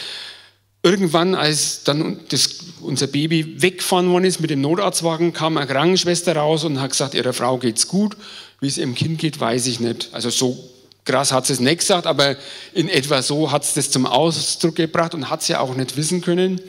Irgendwann, 0.84 1.36
als 1.36 1.84
dann 1.84 2.20
das, 2.30 2.50
unser 2.82 3.06
Baby 3.08 3.62
weggefahren 3.62 4.10
worden 4.10 4.26
ist 4.26 4.39
mit 4.39 4.50
dem 4.50 4.62
Notarztwagen, 4.62 5.32
kam 5.32 5.58
eine 5.58 5.67
Krankenschwester 5.67 6.36
raus 6.36 6.63
und 6.63 6.82
hat 6.82 6.91
gesagt, 6.91 7.13
ihrer 7.13 7.34
Frau 7.34 7.58
geht's 7.58 7.88
gut. 7.88 8.17
Wie 8.60 8.67
es 8.67 8.78
ihrem 8.78 8.96
Kind 8.96 9.20
geht, 9.20 9.39
weiß 9.39 9.67
ich 9.67 9.80
nicht. 9.80 10.10
Also 10.12 10.32
so 10.32 10.72
krass 11.06 11.32
hat 11.32 11.46
sie 11.46 11.54
es 11.54 11.60
nicht 11.60 11.80
gesagt, 11.80 12.08
aber 12.08 12.36
in 12.74 12.89
etwa 12.89 13.22
so 13.22 13.52
hat 13.52 13.63
es 13.63 13.76
das 13.76 13.91
zum 13.91 14.06
Ausdruck 14.08 14.76
gebracht 14.76 15.13
und 15.13 15.30
hat 15.30 15.44
sie 15.44 15.56
auch 15.56 15.76
nicht 15.76 15.98
wissen 15.98 16.22
können. 16.22 16.60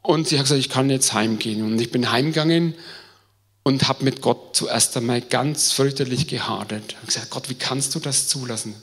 Und 0.00 0.28
sie 0.28 0.38
hat 0.38 0.44
gesagt, 0.44 0.60
ich 0.60 0.70
kann 0.70 0.88
jetzt 0.88 1.12
heimgehen. 1.12 1.62
Und 1.62 1.78
ich 1.80 1.90
bin 1.90 2.10
heimgegangen 2.10 2.74
und 3.62 3.88
habe 3.88 4.04
mit 4.04 4.22
Gott 4.22 4.56
zuerst 4.56 4.96
einmal 4.96 5.20
ganz 5.20 5.72
fürchterlich 5.72 6.28
gehadert. 6.28 6.84
Ich 6.88 6.96
habe 6.96 7.06
gesagt, 7.06 7.30
Gott, 7.30 7.50
wie 7.50 7.54
kannst 7.54 7.94
du 7.94 8.00
das 8.00 8.28
zulassen? 8.28 8.74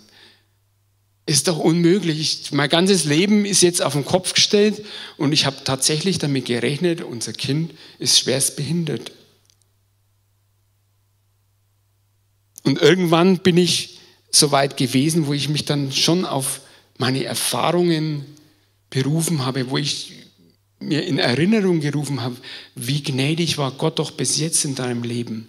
Ist 1.27 1.47
doch 1.47 1.57
unmöglich. 1.57 2.51
Mein 2.51 2.69
ganzes 2.69 3.05
Leben 3.05 3.45
ist 3.45 3.61
jetzt 3.61 3.81
auf 3.81 3.93
den 3.93 4.05
Kopf 4.05 4.33
gestellt 4.33 4.85
und 5.17 5.31
ich 5.31 5.45
habe 5.45 5.57
tatsächlich 5.63 6.19
damit 6.19 6.45
gerechnet, 6.45 7.01
unser 7.01 7.33
Kind 7.33 7.73
ist 7.97 8.19
schwerst 8.19 8.55
behindert. 8.55 9.11
Und 12.63 12.79
irgendwann 12.79 13.39
bin 13.39 13.57
ich 13.57 13.99
so 14.31 14.51
weit 14.51 14.77
gewesen, 14.77 15.27
wo 15.27 15.33
ich 15.33 15.49
mich 15.49 15.65
dann 15.65 15.91
schon 15.91 16.25
auf 16.25 16.61
meine 16.97 17.23
Erfahrungen 17.23 18.25
berufen 18.89 19.45
habe, 19.45 19.69
wo 19.69 19.77
ich 19.77 20.13
mir 20.79 21.05
in 21.05 21.17
Erinnerung 21.17 21.79
gerufen 21.79 22.21
habe, 22.21 22.35
wie 22.75 23.01
gnädig 23.01 23.57
war 23.57 23.71
Gott 23.71 23.99
doch 23.99 24.11
bis 24.11 24.37
jetzt 24.37 24.65
in 24.65 24.75
deinem 24.75 25.03
Leben, 25.03 25.47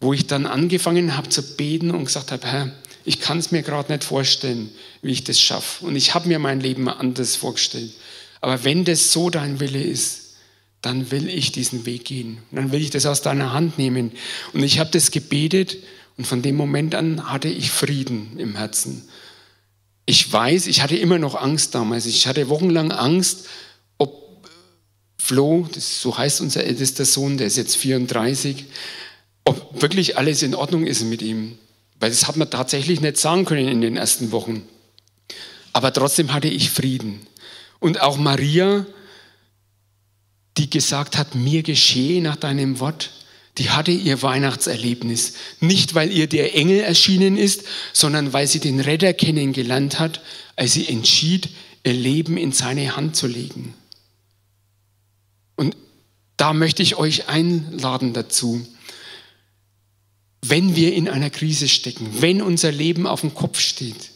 wo 0.00 0.12
ich 0.12 0.26
dann 0.26 0.46
angefangen 0.46 1.16
habe 1.16 1.28
zu 1.28 1.56
beten 1.56 1.90
und 1.90 2.04
gesagt 2.04 2.32
habe, 2.32 2.46
Herr, 2.46 2.72
ich 3.04 3.20
kann 3.20 3.38
es 3.38 3.50
mir 3.50 3.62
gerade 3.62 3.92
nicht 3.92 4.04
vorstellen, 4.04 4.70
wie 5.02 5.12
ich 5.12 5.24
das 5.24 5.40
schaffe. 5.40 5.84
Und 5.84 5.96
ich 5.96 6.14
habe 6.14 6.28
mir 6.28 6.38
mein 6.38 6.60
Leben 6.60 6.88
anders 6.88 7.36
vorgestellt. 7.36 7.92
Aber 8.40 8.64
wenn 8.64 8.84
das 8.84 9.12
so 9.12 9.30
dein 9.30 9.60
Wille 9.60 9.82
ist, 9.82 10.24
dann 10.80 11.10
will 11.10 11.28
ich 11.28 11.52
diesen 11.52 11.86
Weg 11.86 12.04
gehen. 12.04 12.38
dann 12.50 12.70
will 12.70 12.82
ich 12.82 12.90
das 12.90 13.06
aus 13.06 13.22
deiner 13.22 13.52
Hand 13.52 13.78
nehmen. 13.78 14.12
Und 14.52 14.62
ich 14.62 14.78
habe 14.78 14.90
das 14.90 15.10
gebetet 15.10 15.78
und 16.16 16.26
von 16.26 16.42
dem 16.42 16.56
Moment 16.56 16.94
an 16.94 17.30
hatte 17.30 17.48
ich 17.48 17.70
Frieden 17.70 18.38
im 18.38 18.56
Herzen. 18.56 19.08
Ich 20.06 20.30
weiß, 20.30 20.66
ich 20.66 20.82
hatte 20.82 20.96
immer 20.96 21.18
noch 21.18 21.34
Angst 21.34 21.74
damals. 21.74 22.04
Ich 22.04 22.26
hatte 22.26 22.50
wochenlang 22.50 22.92
Angst, 22.92 23.46
ob 23.96 24.46
Flo, 25.16 25.66
das, 25.72 26.02
so 26.02 26.16
heißt 26.16 26.42
unser 26.42 26.64
ältester 26.64 27.06
Sohn, 27.06 27.38
der 27.38 27.46
ist 27.46 27.56
jetzt 27.56 27.76
34, 27.76 28.66
ob 29.44 29.80
wirklich 29.80 30.18
alles 30.18 30.42
in 30.42 30.54
Ordnung 30.54 30.86
ist 30.86 31.02
mit 31.04 31.22
ihm. 31.22 31.58
Weil 32.00 32.10
das 32.10 32.26
hat 32.26 32.36
man 32.36 32.50
tatsächlich 32.50 33.00
nicht 33.00 33.16
sagen 33.16 33.44
können 33.44 33.68
in 33.68 33.80
den 33.80 33.96
ersten 33.96 34.32
Wochen. 34.32 34.66
Aber 35.72 35.92
trotzdem 35.92 36.32
hatte 36.32 36.48
ich 36.48 36.70
Frieden. 36.70 37.26
Und 37.80 38.00
auch 38.00 38.16
Maria, 38.16 38.86
die 40.56 40.70
gesagt 40.70 41.16
hat, 41.18 41.34
mir 41.34 41.62
geschehe 41.62 42.22
nach 42.22 42.36
deinem 42.36 42.80
Wort, 42.80 43.10
die 43.58 43.70
hatte 43.70 43.92
ihr 43.92 44.22
Weihnachtserlebnis. 44.22 45.34
Nicht, 45.60 45.94
weil 45.94 46.10
ihr 46.10 46.28
der 46.28 46.54
Engel 46.56 46.80
erschienen 46.80 47.36
ist, 47.36 47.62
sondern 47.92 48.32
weil 48.32 48.46
sie 48.46 48.60
den 48.60 48.80
Retter 48.80 49.12
kennengelernt 49.12 49.98
hat, 49.98 50.22
als 50.56 50.72
sie 50.72 50.88
entschied, 50.88 51.48
ihr 51.84 51.92
Leben 51.92 52.36
in 52.36 52.52
seine 52.52 52.96
Hand 52.96 53.16
zu 53.16 53.26
legen. 53.26 53.74
Und 55.56 55.76
da 56.36 56.52
möchte 56.52 56.82
ich 56.82 56.96
euch 56.96 57.28
einladen 57.28 58.12
dazu. 58.12 58.66
Wenn 60.46 60.76
wir 60.76 60.92
in 60.92 61.08
einer 61.08 61.30
Krise 61.30 61.68
stecken, 61.68 62.06
wenn 62.20 62.42
unser 62.42 62.70
Leben 62.70 63.06
auf 63.06 63.22
dem 63.22 63.32
Kopf 63.32 63.58
steht, 63.58 64.10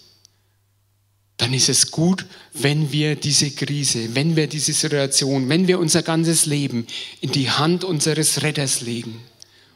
dann 1.39 1.55
ist 1.55 1.71
es 1.71 1.91
gut, 1.91 2.27
wenn 2.53 2.93
wir 2.93 3.17
diese 3.17 3.51
Krise, 3.51 4.15
wenn 4.15 4.37
wir 4.37 4.47
diese 4.47 4.75
Situation, 4.75 5.49
wenn 5.49 5.69
wir 5.69 5.79
unser 5.79 6.03
ganzes 6.03 6.45
Leben 6.45 6.87
in 7.23 7.33
die 7.33 7.51
Hand 7.51 7.83
unseres 7.83 8.43
Retters 8.43 8.83
legen 8.83 9.19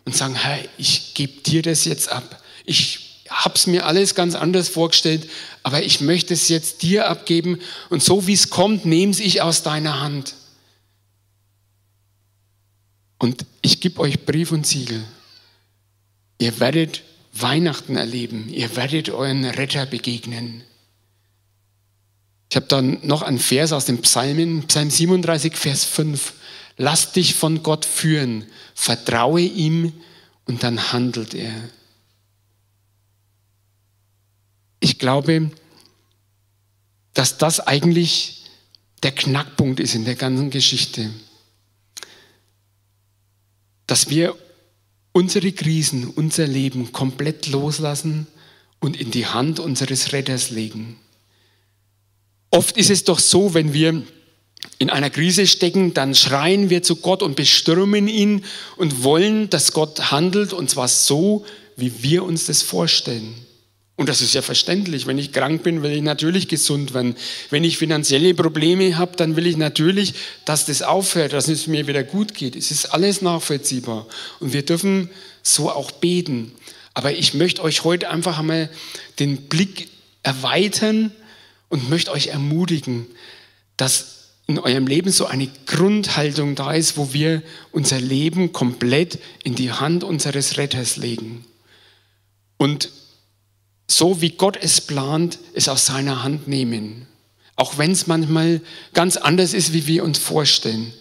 und 0.05 0.15
sagen, 0.15 0.35
Herr, 0.35 0.59
ich 0.77 1.15
gebe 1.15 1.41
dir 1.41 1.63
das 1.63 1.87
jetzt 1.87 2.13
ab. 2.13 2.43
Ich 2.67 3.23
habe 3.31 3.55
es 3.55 3.67
mir 3.67 3.87
alles 3.87 4.15
ganz 4.15 4.35
anders 4.35 4.69
vorgestellt, 4.69 5.31
aber 5.63 5.83
ich 5.83 6.03
möchte 6.03 6.35
es 6.35 6.51
jetzt 6.51 6.83
dir 6.83 7.09
abgeben 7.09 7.61
und 7.89 8.03
so 8.03 8.27
wie 8.27 8.35
es 8.35 8.51
kommt, 8.51 8.85
nehme 8.85 9.13
ich 9.19 9.41
aus 9.41 9.63
deiner 9.63 10.01
Hand. 10.01 10.35
Und 13.17 13.47
ich 13.63 13.81
gebe 13.81 14.01
euch 14.01 14.27
Brief 14.27 14.53
und 14.53 14.67
Siegel. 14.67 15.03
Ihr 16.39 16.59
werdet 16.61 17.03
Weihnachten 17.33 17.97
erleben, 17.97 18.49
ihr 18.49 18.75
werdet 18.77 19.09
euren 19.11 19.45
Retter 19.45 19.87
begegnen. 19.87 20.65
Ich 22.51 22.57
habe 22.57 22.67
dann 22.67 22.99
noch 23.03 23.23
einen 23.23 23.39
Vers 23.39 23.73
aus 23.73 23.87
dem 23.87 24.03
Psalmen, 24.03 24.67
Psalm 24.67 24.91
37, 24.91 25.57
Vers 25.57 25.85
5. 25.85 26.35
Lass 26.77 27.13
dich 27.13 27.35
von 27.35 27.63
Gott 27.63 27.87
führen, 27.87 28.45
vertraue 28.75 29.41
ihm 29.41 29.95
und 30.45 30.63
dann 30.63 30.93
handelt 30.93 31.33
er. 31.33 31.55
Ich 34.81 34.99
glaube, 34.99 35.51
dass 37.15 37.39
das 37.39 37.61
eigentlich 37.61 38.45
der 39.03 39.13
Knackpunkt 39.13 39.81
ist 39.81 39.95
in 39.95 40.05
der 40.05 40.17
ganzen 40.17 40.51
Geschichte. 40.51 41.11
Dass 43.87 44.11
wir 44.11 44.37
unsere 45.13 45.53
Krisen, 45.53 46.09
unser 46.09 46.47
Leben 46.47 46.93
komplett 46.93 47.47
loslassen 47.49 48.27
und 48.81 49.01
in 49.01 49.11
die 49.11 49.27
Hand 49.27 49.61
unseres 49.61 50.13
Retters 50.13 50.51
legen. 50.51 50.99
Oft 52.51 52.77
ist 52.77 52.91
es 52.91 53.05
doch 53.05 53.19
so, 53.19 53.55
wenn 53.55 53.73
wir 53.73 54.03
in 54.79 54.91
einer 54.91 55.11
Krise 55.11 55.47
stecken, 55.47 55.95
dann 55.95 56.15
schreien 56.15 56.71
wir 56.71 56.83
zu 56.83 56.97
Gott 56.97 57.23
und 57.23 57.37
bestürmen 57.37 58.09
ihn 58.09 58.45
und 58.77 59.03
wollen, 59.03 59.49
dass 59.51 59.73
Gott 59.73 60.11
handelt 60.11 60.53
und 60.53 60.71
zwar 60.71 60.89
so, 60.89 61.45
wie 61.77 62.03
wir 62.03 62.25
uns 62.25 62.47
das 62.47 62.63
vorstellen. 62.63 63.35
Und 64.03 64.09
das 64.09 64.21
ist 64.21 64.35
ja 64.35 64.43
verständlich. 64.43 65.07
Wenn 65.07 65.17
ich 65.17 65.31
krank 65.31 65.63
bin, 65.63 65.85
will 65.85 65.93
ich 65.93 66.03
natürlich 66.03 66.49
gesund 66.49 66.93
werden. 66.93 67.15
Wenn 67.51 67.63
ich 67.63 67.79
finanzielle 67.79 68.35
Probleme 68.35 68.99
habe, 68.99 69.15
dann 69.15 69.37
will 69.37 69.47
ich 69.47 69.57
natürlich, 69.57 70.15
dass 70.45 70.67
das 70.67 70.83
aufhört, 70.83 71.35
dass 71.35 71.47
es 71.47 71.69
mir 71.69 71.87
wieder 71.87 72.03
gut 72.03 72.35
geht. 72.35 72.57
Es 72.57 72.73
ist 72.73 72.87
alles 72.87 73.23
nachvollziehbar. 73.23 74.09
Und 74.41 74.55
wir 74.55 74.65
dürfen 74.65 75.09
so 75.45 75.71
auch 75.71 75.93
beten. 75.93 76.51
Aber 76.95 77.13
ich 77.13 77.35
möchte 77.35 77.63
euch 77.63 77.85
heute 77.85 78.11
einfach 78.11 78.41
einmal 78.41 78.71
den 79.21 79.43
Blick 79.43 79.89
erweitern 80.25 81.13
und 81.69 81.89
möchte 81.89 82.11
euch 82.11 82.27
ermutigen, 82.27 83.07
dass 83.77 84.31
in 84.49 84.59
eurem 84.59 84.89
Leben 84.89 85.13
so 85.13 85.27
eine 85.27 85.49
Grundhaltung 85.67 86.57
da 86.57 86.73
ist, 86.73 86.97
wo 86.97 87.13
wir 87.13 87.41
unser 87.71 88.01
Leben 88.01 88.53
komplett 88.53 89.21
in 89.45 89.55
die 89.55 89.71
Hand 89.71 90.03
unseres 90.03 90.57
Retters 90.57 90.97
legen. 90.97 91.45
Und 92.57 92.91
so 93.87 94.21
wie 94.21 94.31
Gott 94.31 94.59
es 94.61 94.81
plant, 94.81 95.39
es 95.55 95.69
aus 95.69 95.87
seiner 95.87 96.23
Hand 96.23 96.49
nehmen. 96.49 97.07
Auch 97.57 97.79
wenn 97.79 97.93
es 97.93 98.07
manchmal 98.07 98.61
ganz 98.95 99.17
anders 99.17 99.53
ist, 99.55 99.73
wie 99.73 99.87
wir 99.87 100.05
uns 100.05 100.19
vorstellen. 100.19 100.93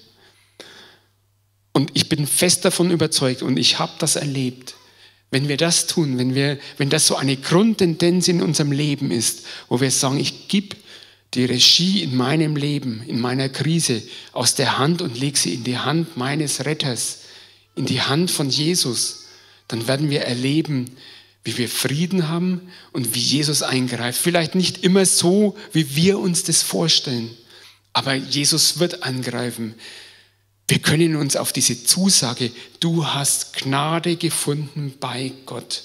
Und 1.74 1.92
ich 1.94 2.10
bin 2.10 2.28
fest 2.28 2.66
davon 2.66 2.92
überzeugt 2.92 3.42
und 3.42 3.58
ich 3.58 3.80
habe 3.80 3.94
das 4.00 4.18
erlebt, 4.18 4.76
wenn 5.32 5.48
wir 5.48 5.56
das 5.56 5.88
tun, 5.88 6.18
wenn, 6.18 6.36
wir, 6.36 6.60
wenn 6.78 6.90
das 6.90 7.08
so 7.08 7.16
eine 7.16 7.38
Grundtendenz 7.38 8.28
in 8.28 8.42
unserem 8.42 8.74
Leben 8.74 9.12
ist, 9.12 9.46
wo 9.70 9.80
wir 9.80 9.90
sagen, 9.90 10.20
ich 10.20 10.50
gebe 10.50 10.76
die 11.34 11.46
Regie 11.46 12.04
in 12.04 12.18
meinem 12.18 12.58
Leben, 12.58 13.02
in 13.08 13.22
meiner 13.22 13.48
Krise 13.48 14.04
aus 14.34 14.56
der 14.56 14.78
Hand 14.78 15.02
und 15.02 15.18
lege 15.18 15.40
sie 15.40 15.54
in 15.54 15.64
die 15.64 15.78
Hand 15.78 16.18
meines 16.18 16.66
Retters, 16.66 17.20
in 17.76 17.86
die 17.86 18.02
Hand 18.02 18.30
von 18.30 18.50
Jesus, 18.50 19.28
dann 19.70 19.88
werden 19.88 20.10
wir 20.10 20.24
erleben, 20.24 20.98
wie 21.44 21.58
wir 21.58 21.70
Frieden 21.70 22.28
haben 22.28 22.62
und 22.92 23.16
wie 23.16 23.20
Jesus 23.20 23.64
eingreift. 23.64 24.20
Vielleicht 24.20 24.56
nicht 24.56 24.84
immer 24.84 25.06
so, 25.06 25.58
wie 25.72 25.96
wir 25.96 26.20
uns 26.20 26.44
das 26.44 26.62
vorstellen, 26.62 27.30
aber 27.94 28.14
Jesus 28.14 28.80
wird 28.80 29.04
angreifen. 29.04 29.76
Wir 30.68 30.80
können 30.80 31.16
uns 31.16 31.36
auf 31.36 31.52
diese 31.52 31.84
Zusage, 31.84 32.52
du 32.80 33.06
hast 33.08 33.58
Gnade 33.58 34.16
gefunden 34.16 34.94
bei 35.00 35.34
Gott, 35.46 35.84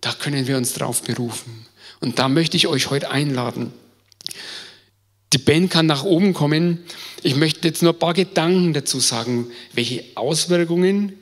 da 0.00 0.12
können 0.12 0.46
wir 0.46 0.56
uns 0.56 0.74
drauf 0.74 1.02
berufen. 1.02 1.66
Und 2.00 2.18
da 2.20 2.28
möchte 2.28 2.56
ich 2.56 2.68
euch 2.68 2.90
heute 2.90 3.10
einladen. 3.10 3.72
Die 5.32 5.38
Band 5.38 5.70
kann 5.70 5.86
nach 5.86 6.04
oben 6.04 6.32
kommen. 6.32 6.84
Ich 7.22 7.34
möchte 7.34 7.66
jetzt 7.66 7.82
nur 7.82 7.92
ein 7.92 7.98
paar 7.98 8.14
Gedanken 8.14 8.72
dazu 8.72 9.00
sagen, 9.00 9.50
welche 9.72 10.04
Auswirkungen 10.14 11.14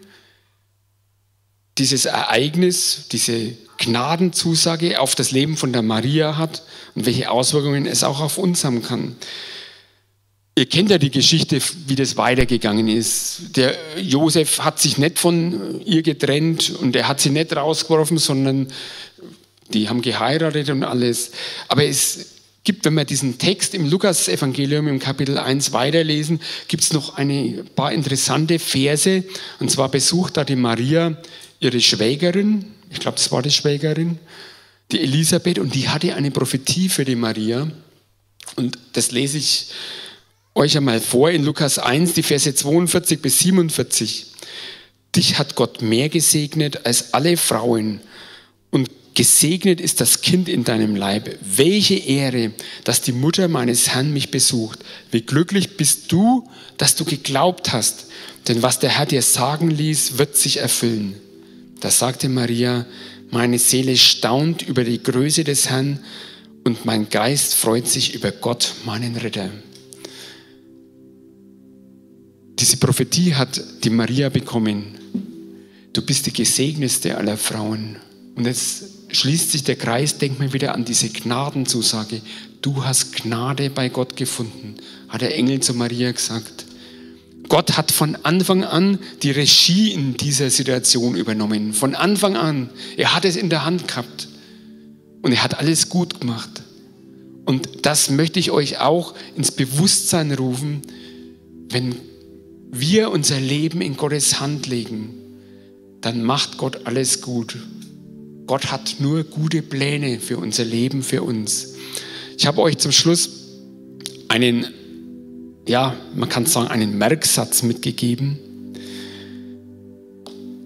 dieses 1.79 2.05
Ereignis, 2.07 3.05
diese 3.12 3.53
Gnadenzusage 3.79 5.01
auf 5.01 5.15
das 5.15 5.31
Leben 5.31 5.57
von 5.57 5.73
der 5.73 5.83
Maria 5.83 6.37
hat 6.37 6.62
und 6.95 7.07
welche 7.07 7.31
Auswirkungen 7.31 7.87
es 7.87 8.05
auch 8.05 8.21
auf 8.21 8.39
uns 8.39 8.65
haben 8.65 8.83
kann. 8.83 9.17
Ihr 10.59 10.67
kennt 10.67 10.91
ja 10.91 10.97
die 10.97 11.11
Geschichte, 11.11 11.61
wie 11.87 11.97
das 11.97 12.17
weitergegangen 12.17 12.89
ist. 12.89 13.57
Der 13.57 13.77
Josef 14.01 14.61
hat 14.61 14.81
sich 14.81 14.97
nicht 14.97 15.19
von 15.19 15.83
ihr 15.85 16.03
getrennt 16.03 16.71
und 16.71 16.97
er 16.97 17.09
hat 17.09 17.21
sie 17.21 17.29
nicht 17.29 17.55
rausgeworfen, 17.55 18.17
sondern 18.17 18.69
die 19.75 19.91
haben 19.91 20.01
geheiratet 20.01 20.71
und 20.71 20.83
alles. 20.83 21.33
Aber 21.69 21.85
es 21.85 22.37
gibt, 22.65 22.87
wenn 22.87 22.95
wir 22.95 23.05
diesen 23.05 23.37
Text 23.37 23.75
im 23.75 23.87
Lukas-Evangelium 23.89 24.89
im 24.89 24.99
Kapitel 24.99 25.37
1 25.37 25.75
weiterlesen, 25.75 26.41
gibt 26.69 26.85
es 26.85 26.93
noch 26.95 27.17
ein 27.17 27.67
paar 27.77 27.93
interessante 27.93 28.59
Verse. 28.59 29.25
Und 29.61 29.71
zwar 29.71 29.91
besucht 29.91 30.39
da 30.39 30.45
die 30.45 30.57
Maria 30.57 31.19
ihre 31.67 31.81
Schwägerin, 31.81 32.65
ich 32.91 33.01
glaube, 33.01 33.17
das 33.17 33.31
war 33.31 33.43
die 33.43 33.51
Schwägerin, 33.51 34.19
die 34.93 35.01
Elisabeth, 35.01 35.59
und 35.59 35.75
die 35.75 35.89
hatte 35.89 36.15
eine 36.15 36.31
Prophetie 36.31 36.89
für 36.89 37.05
die 37.05 37.17
Maria. 37.17 37.71
Und 38.55 38.79
das 38.93 39.11
lese 39.11 39.39
ich 39.39 39.69
euch 40.55 40.77
einmal 40.77 41.01
vor 41.01 41.31
in 41.31 41.45
Lukas 41.45 41.79
1, 41.79 42.15
die 42.15 42.23
Verse 42.23 42.55
42 42.55 43.21
bis 43.21 43.41
47. 43.41 44.27
Dich 45.15 45.39
hat 45.39 45.55
Gott 45.57 45.83
mehr 45.83 46.09
gesegnet 46.09 46.87
als 46.87 47.15
alle 47.15 47.37
Frauen 47.37 48.01
und 48.71 48.91
gesegnet 49.15 49.81
ist 49.81 50.01
das 50.01 50.21
Kind 50.21 50.49
in 50.49 50.65
deinem 50.65 50.95
Leib. 50.95 51.37
Welche 51.41 51.95
Ehre, 51.95 52.53
dass 52.85 53.01
die 53.01 53.13
Mutter 53.13 53.49
meines 53.49 53.89
Herrn 53.89 54.13
mich 54.13 54.31
besucht. 54.31 54.81
Wie 55.11 55.23
glücklich 55.23 55.77
bist 55.77 56.13
du, 56.13 56.49
dass 56.77 56.97
du 56.97 57.05
geglaubt 57.05 57.73
hast, 57.73 58.07
denn 58.47 58.63
was 58.63 58.79
der 58.79 58.91
Herr 58.91 59.07
dir 59.07 59.23
sagen 59.23 59.71
ließ, 59.71 60.19
wird 60.19 60.37
sich 60.37 60.59
erfüllen. 60.59 61.17
Da 61.81 61.91
sagte 61.91 62.29
Maria, 62.29 62.87
meine 63.31 63.59
Seele 63.59 63.97
staunt 63.97 64.62
über 64.62 64.85
die 64.85 65.03
Größe 65.03 65.45
des 65.45 65.69
Herrn 65.69 65.99
und 66.65 66.85
mein 66.85 67.09
Geist 67.09 67.55
freut 67.55 67.87
sich 67.87 68.15
über 68.15 68.31
Gott, 68.33 68.75
meinen 68.85 69.17
Ritter. 69.17 69.51
Diese 72.59 72.79
Prophetie 72.79 73.35
hat 73.35 73.62
die 73.85 73.91
Maria 73.91 74.29
bekommen. 74.29 74.99
Du 75.93 76.03
bist 76.03 76.27
die 76.27 76.33
gesegnetste 76.33 77.17
aller 77.17 77.37
Frauen. 77.37 77.97
Und 78.35 78.47
jetzt 78.47 78.85
schließt 79.12 79.53
sich 79.53 79.65
der 79.65 79.77
Kreis, 79.77 80.19
denkt 80.19 80.39
man 80.39 80.53
wieder 80.53 80.75
an 80.75 80.85
diese 80.85 81.09
Gnadenzusage. 81.09 82.21
Du 82.62 82.85
hast 82.85 83.15
Gnade 83.15 83.71
bei 83.71 83.89
Gott 83.89 84.17
gefunden, 84.17 84.77
hat 85.09 85.21
der 85.21 85.35
Engel 85.37 85.61
zu 85.61 85.75
Maria 85.75 86.12
gesagt. 86.12 86.66
Gott 87.49 87.77
hat 87.77 87.93
von 87.93 88.17
Anfang 88.23 88.65
an 88.65 88.99
die 89.23 89.31
Regie 89.31 89.93
in 89.93 90.17
dieser 90.17 90.51
Situation 90.51 91.17
übernommen. 91.17 91.73
Von 91.73 91.95
Anfang 91.95 92.37
an. 92.37 92.71
Er 92.97 93.15
hat 93.15 93.25
es 93.25 93.37
in 93.37 93.51
der 93.51 93.65
Hand 93.65 93.89
gehabt. 93.89 94.29
Und 95.23 95.33
er 95.33 95.43
hat 95.43 95.59
alles 95.59 95.89
gut 95.89 96.21
gemacht. 96.21 96.63
Und 97.45 97.87
das 97.87 98.11
möchte 98.11 98.41
ich 98.41 98.51
euch 98.51 98.79
auch 98.81 99.15
ins 99.37 99.53
Bewusstsein 99.53 100.33
rufen, 100.33 100.83
wenn 101.71 101.95
wir 102.71 103.11
unser 103.11 103.41
Leben 103.41 103.81
in 103.81 103.97
Gottes 103.97 104.41
Hand 104.41 104.67
legen, 104.67 105.15
dann 106.01 106.23
macht 106.23 106.59
Gott 106.59 106.87
alles 106.87 107.23
gut. 107.23 107.57
Gott 108.47 108.71
hat 108.71 108.97
nur 108.99 109.25
gute 109.25 109.63
Pläne 109.63 110.21
für 110.21 110.39
unser 110.39 110.65
Leben, 110.65 111.03
für 111.03 111.23
uns. 111.23 111.75
Ich 112.37 112.47
habe 112.47 112.61
euch 112.61 112.79
zum 112.79 112.93
Schluss 112.93 113.31
einen, 114.29 114.67
ja, 115.67 115.97
man 116.15 116.29
kann 116.29 116.47
sagen, 116.47 116.69
einen 116.69 116.97
Merksatz 116.97 117.63
mitgegeben. 117.63 118.39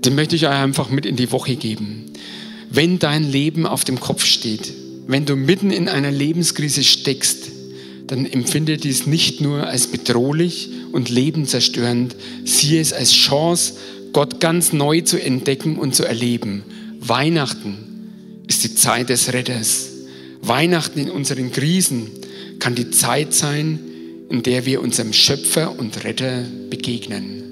Den 0.05 0.15
möchte 0.15 0.37
ich 0.37 0.47
euch 0.47 0.53
einfach 0.53 0.91
mit 0.91 1.07
in 1.07 1.17
die 1.17 1.33
Woche 1.33 1.57
geben. 1.57 2.07
Wenn 2.71 2.99
dein 2.99 3.25
Leben 3.25 3.67
auf 3.67 3.85
dem 3.85 3.99
Kopf 3.99 4.25
steht, 4.25 4.73
wenn 5.07 5.27
du 5.27 5.37
mitten 5.37 5.71
in 5.71 5.89
einer 5.89 6.11
Lebenskrise 6.11 6.85
steckst, 6.85 7.51
dann 8.07 8.27
empfinde 8.27 8.77
dies 8.77 9.07
nicht 9.07 9.41
nur 9.41 9.67
als 9.67 9.87
bedrohlich 9.87 10.71
und 10.93 11.09
lebenszerstörend, 11.09 12.17
siehe 12.45 12.81
es 12.81 12.93
als 12.93 13.13
Chance, 13.13 13.75
Gott 14.13 14.41
ganz 14.41 14.73
neu 14.73 15.01
zu 15.03 15.23
entdecken 15.23 15.79
und 15.79 15.95
zu 15.95 16.05
erleben. 16.05 16.65
Weihnachten 17.01 17.79
ist 18.49 18.65
die 18.65 18.75
Zeit 18.75 19.09
des 19.09 19.33
Retters. 19.33 19.89
Weihnachten 20.43 20.99
in 20.99 21.11
unseren 21.11 21.53
Krisen 21.53 22.09
kann 22.59 22.75
die 22.75 22.91
Zeit 22.91 23.33
sein, 23.33 23.79
in 24.31 24.43
der 24.45 24.65
wir 24.65 24.81
unserem 24.81 25.13
Schöpfer 25.13 25.79
und 25.79 26.05
Retter 26.05 26.45
begegnen. 26.71 27.43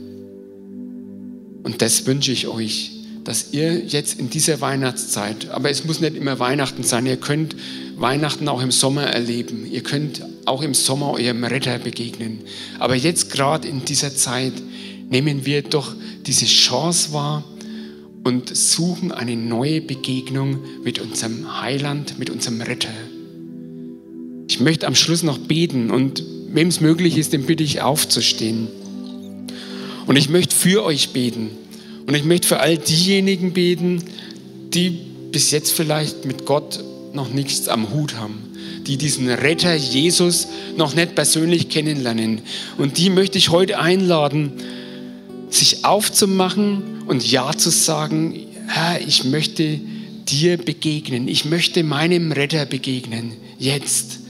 Und 1.65 1.83
das 1.83 2.07
wünsche 2.07 2.33
ich 2.33 2.47
euch, 2.47 2.93
dass 3.25 3.53
ihr 3.53 3.85
jetzt 3.85 4.19
in 4.19 4.31
dieser 4.31 4.61
Weihnachtszeit, 4.61 5.51
aber 5.51 5.71
es 5.71 5.85
muss 5.85 6.01
nicht 6.01 6.17
immer 6.17 6.39
Weihnachten 6.39 6.85
sein, 6.85 7.05
ihr 7.05 7.19
könnt 7.19 7.57
Weihnachten 7.97 8.49
auch 8.49 8.63
im 8.63 8.71
Sommer 8.71 9.03
erleben, 9.03 9.67
ihr 9.71 9.83
könnt 9.83 10.25
auch 10.47 10.63
im 10.63 10.73
Sommer 10.73 11.11
eurem 11.11 11.45
Retter 11.45 11.79
begegnen. 11.79 12.39
Aber 12.79 12.95
jetzt 12.95 13.31
gerade 13.31 13.69
in 13.69 13.85
dieser 13.85 14.15
Zeit 14.15 14.55
nehmen 15.11 15.45
wir 15.45 15.63
doch 15.63 15.95
diese 16.27 16.47
Chance 16.47 17.13
wahr 17.13 17.45
und 18.25 18.57
suchen 18.57 19.11
eine 19.11 19.37
neue 19.37 19.81
Begegnung 19.81 20.61
mit 20.85 21.01
unserem 21.01 21.61
Heiland, 21.61 22.19
mit 22.19 22.31
unserem 22.31 22.61
Retter. 22.61 22.95
Ich 24.49 24.61
möchte 24.61 24.87
am 24.87 24.95
Schluss 24.95 25.23
noch 25.23 25.39
beten 25.39 25.91
und 25.91 26.23
wem 26.53 26.69
es 26.69 26.81
möglich 26.81 27.19
ist, 27.19 27.33
den 27.33 27.45
bitte 27.45 27.63
ich 27.63 27.83
aufzustehen. 27.83 28.69
Und 30.07 30.17
ich 30.17 30.29
möchte 30.29 30.55
für 30.55 30.85
euch 30.85 31.11
beten. 31.11 31.51
Und 32.07 32.15
ich 32.15 32.25
möchte 32.25 32.49
für 32.49 32.61
all 32.61 32.79
diejenigen 32.79 33.53
beten, 33.53 34.03
die 34.73 34.91
bis 35.31 35.51
jetzt 35.51 35.73
vielleicht 35.73 36.25
mit 36.25 36.47
Gott 36.47 36.83
noch 37.13 37.29
nichts 37.31 37.69
am 37.69 37.93
Hut 37.93 38.17
haben, 38.17 38.39
die 38.87 38.97
diesen 38.97 39.29
Retter 39.29 39.75
Jesus 39.75 40.49
noch 40.77 40.95
nicht 40.95 41.15
persönlich 41.15 41.69
kennenlernen. 41.69 42.41
Und 42.79 42.97
die 42.99 43.11
möchte 43.11 43.39
ich 43.39 43.51
heute 43.51 43.79
einladen, 43.79 44.53
sich 45.51 45.85
aufzumachen 45.85 47.03
und 47.07 47.31
Ja 47.31 47.53
zu 47.57 47.71
sagen, 47.71 48.47
Herr, 48.67 49.01
ich 49.07 49.25
möchte 49.25 49.81
dir 50.29 50.59
begegnen, 50.59 51.29
ich 51.29 51.45
möchte 51.45 51.83
meinem 51.83 52.33
Retter 52.33 52.67
begegnen, 52.67 53.33
jetzt. 53.59 54.21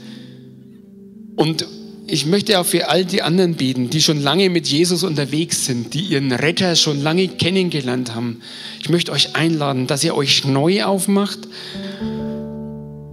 Und 1.35 1.65
ich 2.11 2.25
möchte 2.25 2.59
auch 2.59 2.65
für 2.65 2.89
all 2.89 3.05
die 3.05 3.21
anderen 3.21 3.55
beten, 3.55 3.89
die 3.89 4.01
schon 4.01 4.21
lange 4.21 4.49
mit 4.49 4.67
Jesus 4.67 5.03
unterwegs 5.03 5.65
sind, 5.65 5.93
die 5.93 6.01
ihren 6.01 6.31
Retter 6.31 6.75
schon 6.75 7.01
lange 7.01 7.27
kennengelernt 7.27 8.15
haben. 8.15 8.41
Ich 8.81 8.89
möchte 8.89 9.11
euch 9.11 9.35
einladen, 9.35 9.87
dass 9.87 10.03
ihr 10.03 10.15
euch 10.15 10.45
neu 10.45 10.83
aufmacht 10.83 11.39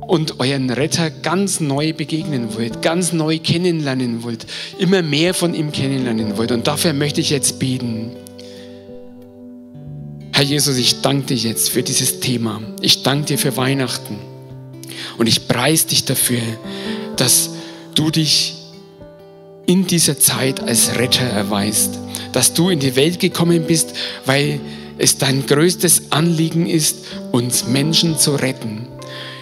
und 0.06 0.40
euren 0.40 0.70
Retter 0.70 1.10
ganz 1.10 1.60
neu 1.60 1.92
begegnen 1.92 2.54
wollt, 2.54 2.82
ganz 2.82 3.12
neu 3.12 3.38
kennenlernen 3.38 4.22
wollt, 4.22 4.46
immer 4.78 5.02
mehr 5.02 5.34
von 5.34 5.54
ihm 5.54 5.72
kennenlernen 5.72 6.36
wollt. 6.36 6.52
Und 6.52 6.66
dafür 6.66 6.92
möchte 6.92 7.20
ich 7.20 7.30
jetzt 7.30 7.58
beten. 7.58 8.12
Herr 10.32 10.44
Jesus, 10.44 10.76
ich 10.76 11.00
danke 11.00 11.34
dir 11.34 11.36
jetzt 11.36 11.70
für 11.70 11.82
dieses 11.82 12.20
Thema. 12.20 12.60
Ich 12.80 13.02
danke 13.02 13.26
dir 13.26 13.38
für 13.38 13.56
Weihnachten. 13.56 14.18
Und 15.18 15.26
ich 15.26 15.48
preise 15.48 15.88
dich 15.88 16.04
dafür, 16.04 16.40
dass 17.16 17.50
du 17.94 18.10
dich 18.10 18.55
in 19.66 19.86
dieser 19.86 20.18
Zeit 20.18 20.60
als 20.60 20.96
Retter 20.96 21.24
erweist, 21.24 21.98
dass 22.32 22.54
du 22.54 22.70
in 22.70 22.78
die 22.78 22.96
Welt 22.96 23.20
gekommen 23.20 23.64
bist, 23.66 23.94
weil 24.24 24.60
es 24.98 25.18
dein 25.18 25.46
größtes 25.46 26.10
Anliegen 26.10 26.66
ist, 26.66 26.98
uns 27.32 27.66
Menschen 27.66 28.18
zu 28.18 28.36
retten. 28.36 28.86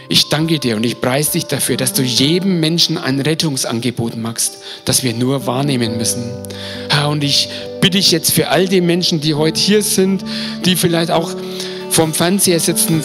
Ich 0.08 0.28
danke 0.28 0.58
dir 0.58 0.76
und 0.76 0.84
ich 0.84 1.00
preise 1.00 1.32
dich 1.32 1.46
dafür, 1.46 1.76
dass 1.76 1.94
du 1.94 2.02
jedem 2.02 2.60
Menschen 2.60 2.98
ein 2.98 3.20
Rettungsangebot 3.20 4.16
machst, 4.16 4.58
das 4.84 5.02
wir 5.02 5.14
nur 5.14 5.46
wahrnehmen 5.46 5.96
müssen. 5.96 6.24
Herr, 6.90 7.08
und 7.08 7.24
ich 7.24 7.48
bitte 7.80 7.98
dich 7.98 8.10
jetzt 8.10 8.32
für 8.32 8.48
all 8.48 8.68
die 8.68 8.80
Menschen, 8.80 9.20
die 9.20 9.34
heute 9.34 9.58
hier 9.58 9.82
sind, 9.82 10.24
die 10.66 10.76
vielleicht 10.76 11.10
auch 11.10 11.34
vorm 11.88 12.12
Fernseher 12.12 12.60
sitzen, 12.60 13.02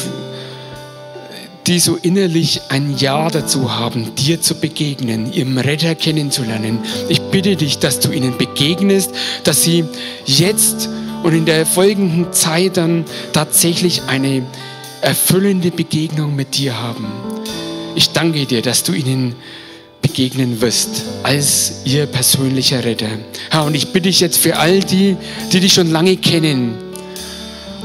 die 1.69 1.79
so 1.79 1.97
innerlich 2.01 2.61
ein 2.69 2.97
Ja 2.97 3.29
dazu 3.29 3.77
haben, 3.77 4.15
dir 4.15 4.41
zu 4.41 4.55
begegnen, 4.55 5.31
ihrem 5.31 5.55
Retter 5.59 5.93
kennenzulernen. 5.93 6.79
Ich 7.09 7.21
bitte 7.21 7.55
dich, 7.55 7.77
dass 7.77 7.99
du 7.99 8.11
ihnen 8.11 8.39
begegnest, 8.39 9.11
dass 9.43 9.63
sie 9.63 9.85
jetzt 10.25 10.89
und 11.21 11.35
in 11.35 11.45
der 11.45 11.67
folgenden 11.67 12.33
Zeit 12.33 12.77
dann 12.77 13.05
tatsächlich 13.33 14.01
eine 14.07 14.41
erfüllende 15.01 15.69
Begegnung 15.69 16.35
mit 16.35 16.57
dir 16.57 16.75
haben. 16.81 17.05
Ich 17.93 18.13
danke 18.13 18.47
dir, 18.47 18.63
dass 18.63 18.81
du 18.81 18.93
ihnen 18.93 19.35
begegnen 20.01 20.61
wirst 20.61 21.03
als 21.21 21.81
ihr 21.85 22.07
persönlicher 22.07 22.83
Retter. 22.83 23.09
Herr, 23.51 23.65
und 23.65 23.75
ich 23.75 23.89
bitte 23.89 24.09
dich 24.09 24.21
jetzt 24.21 24.39
für 24.39 24.57
all 24.57 24.79
die, 24.79 25.17
die 25.53 25.59
dich 25.59 25.73
schon 25.73 25.91
lange 25.91 26.17
kennen, 26.17 26.88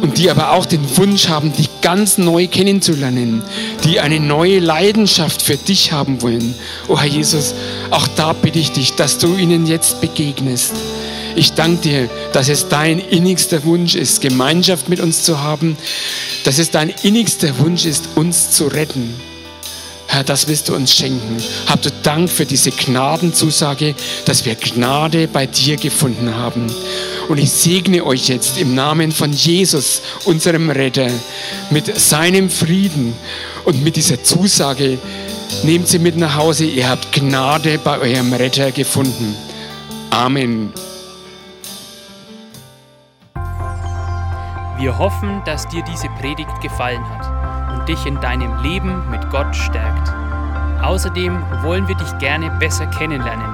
und 0.00 0.18
die 0.18 0.30
aber 0.30 0.52
auch 0.52 0.66
den 0.66 0.96
Wunsch 0.96 1.28
haben, 1.28 1.52
dich 1.52 1.68
ganz 1.80 2.18
neu 2.18 2.46
kennenzulernen, 2.46 3.42
die 3.85 4.00
eine 4.00 4.20
neue 4.20 4.59
Leidenschaft 4.59 5.42
für 5.42 5.57
dich 5.57 5.92
haben 5.92 6.22
wollen. 6.22 6.54
Oh 6.88 6.98
Herr 6.98 7.09
Jesus, 7.09 7.54
auch 7.90 8.07
da 8.16 8.33
bitte 8.33 8.59
ich 8.59 8.72
dich, 8.72 8.94
dass 8.94 9.18
du 9.18 9.37
ihnen 9.37 9.66
jetzt 9.66 10.00
begegnest. 10.00 10.72
Ich 11.37 11.52
danke 11.54 11.83
dir, 11.83 12.11
dass 12.33 12.48
es 12.48 12.68
dein 12.68 12.98
innigster 13.00 13.64
Wunsch 13.64 13.96
ist, 13.96 14.20
Gemeinschaft 14.20 14.88
mit 14.88 15.00
uns 15.00 15.24
zu 15.24 15.42
haben, 15.42 15.76
dass 16.44 16.59
es 16.59 16.70
dein 16.70 16.90
innigster 17.02 17.59
Wunsch 17.59 17.87
ist, 17.87 18.11
uns 18.14 18.52
zu 18.52 18.66
retten. 18.66 19.14
Herr, 20.07 20.22
das 20.22 20.46
willst 20.46 20.68
du 20.68 20.76
uns 20.76 20.94
schenken. 20.94 21.42
Hab 21.66 21.83
du 21.83 21.90
Dank 22.04 22.30
für 22.30 22.46
diese 22.46 22.70
Gnadenzusage, 22.70 23.96
dass 24.26 24.44
wir 24.44 24.54
Gnade 24.54 25.26
bei 25.26 25.46
dir 25.46 25.76
gefunden 25.76 26.37
haben. 26.37 26.72
Und 27.29 27.39
ich 27.39 27.51
segne 27.51 28.05
euch 28.05 28.29
jetzt 28.29 28.59
im 28.59 28.75
Namen 28.75 29.11
von 29.11 29.33
Jesus, 29.33 30.03
unserem 30.25 30.71
Retter, 30.71 31.09
mit 31.71 31.99
seinem 31.99 32.51
Frieden 32.51 33.15
und 33.65 33.83
mit 33.83 33.97
dieser 33.97 34.23
Zusage, 34.23 34.99
nehmt 35.63 35.89
sie 35.89 35.99
mit 35.99 36.17
nach 36.17 36.37
Hause, 36.37 36.65
ihr 36.65 36.89
habt 36.89 37.13
Gnade 37.13 37.79
bei 37.83 37.99
eurem 37.99 38.33
Retter 38.33 38.73
gefunden. 38.73 39.35
Amen. 40.11 40.73
Wir 44.79 44.99
hoffen, 44.99 45.41
dass 45.47 45.67
dir 45.69 45.83
diese 45.85 46.09
Predigt 46.21 46.61
gefallen 46.61 47.03
hat 47.09 47.79
und 47.79 47.89
dich 47.89 48.05
in 48.05 48.21
deinem 48.21 48.63
Leben 48.63 49.09
mit 49.11 49.31
Gott 49.31 49.55
stärkt. 49.57 50.13
Außerdem 50.83 51.43
wollen 51.63 51.89
wir 51.89 51.95
dich 51.95 52.19
gerne 52.19 52.51
besser 52.61 52.87
kennenlernen 52.87 53.54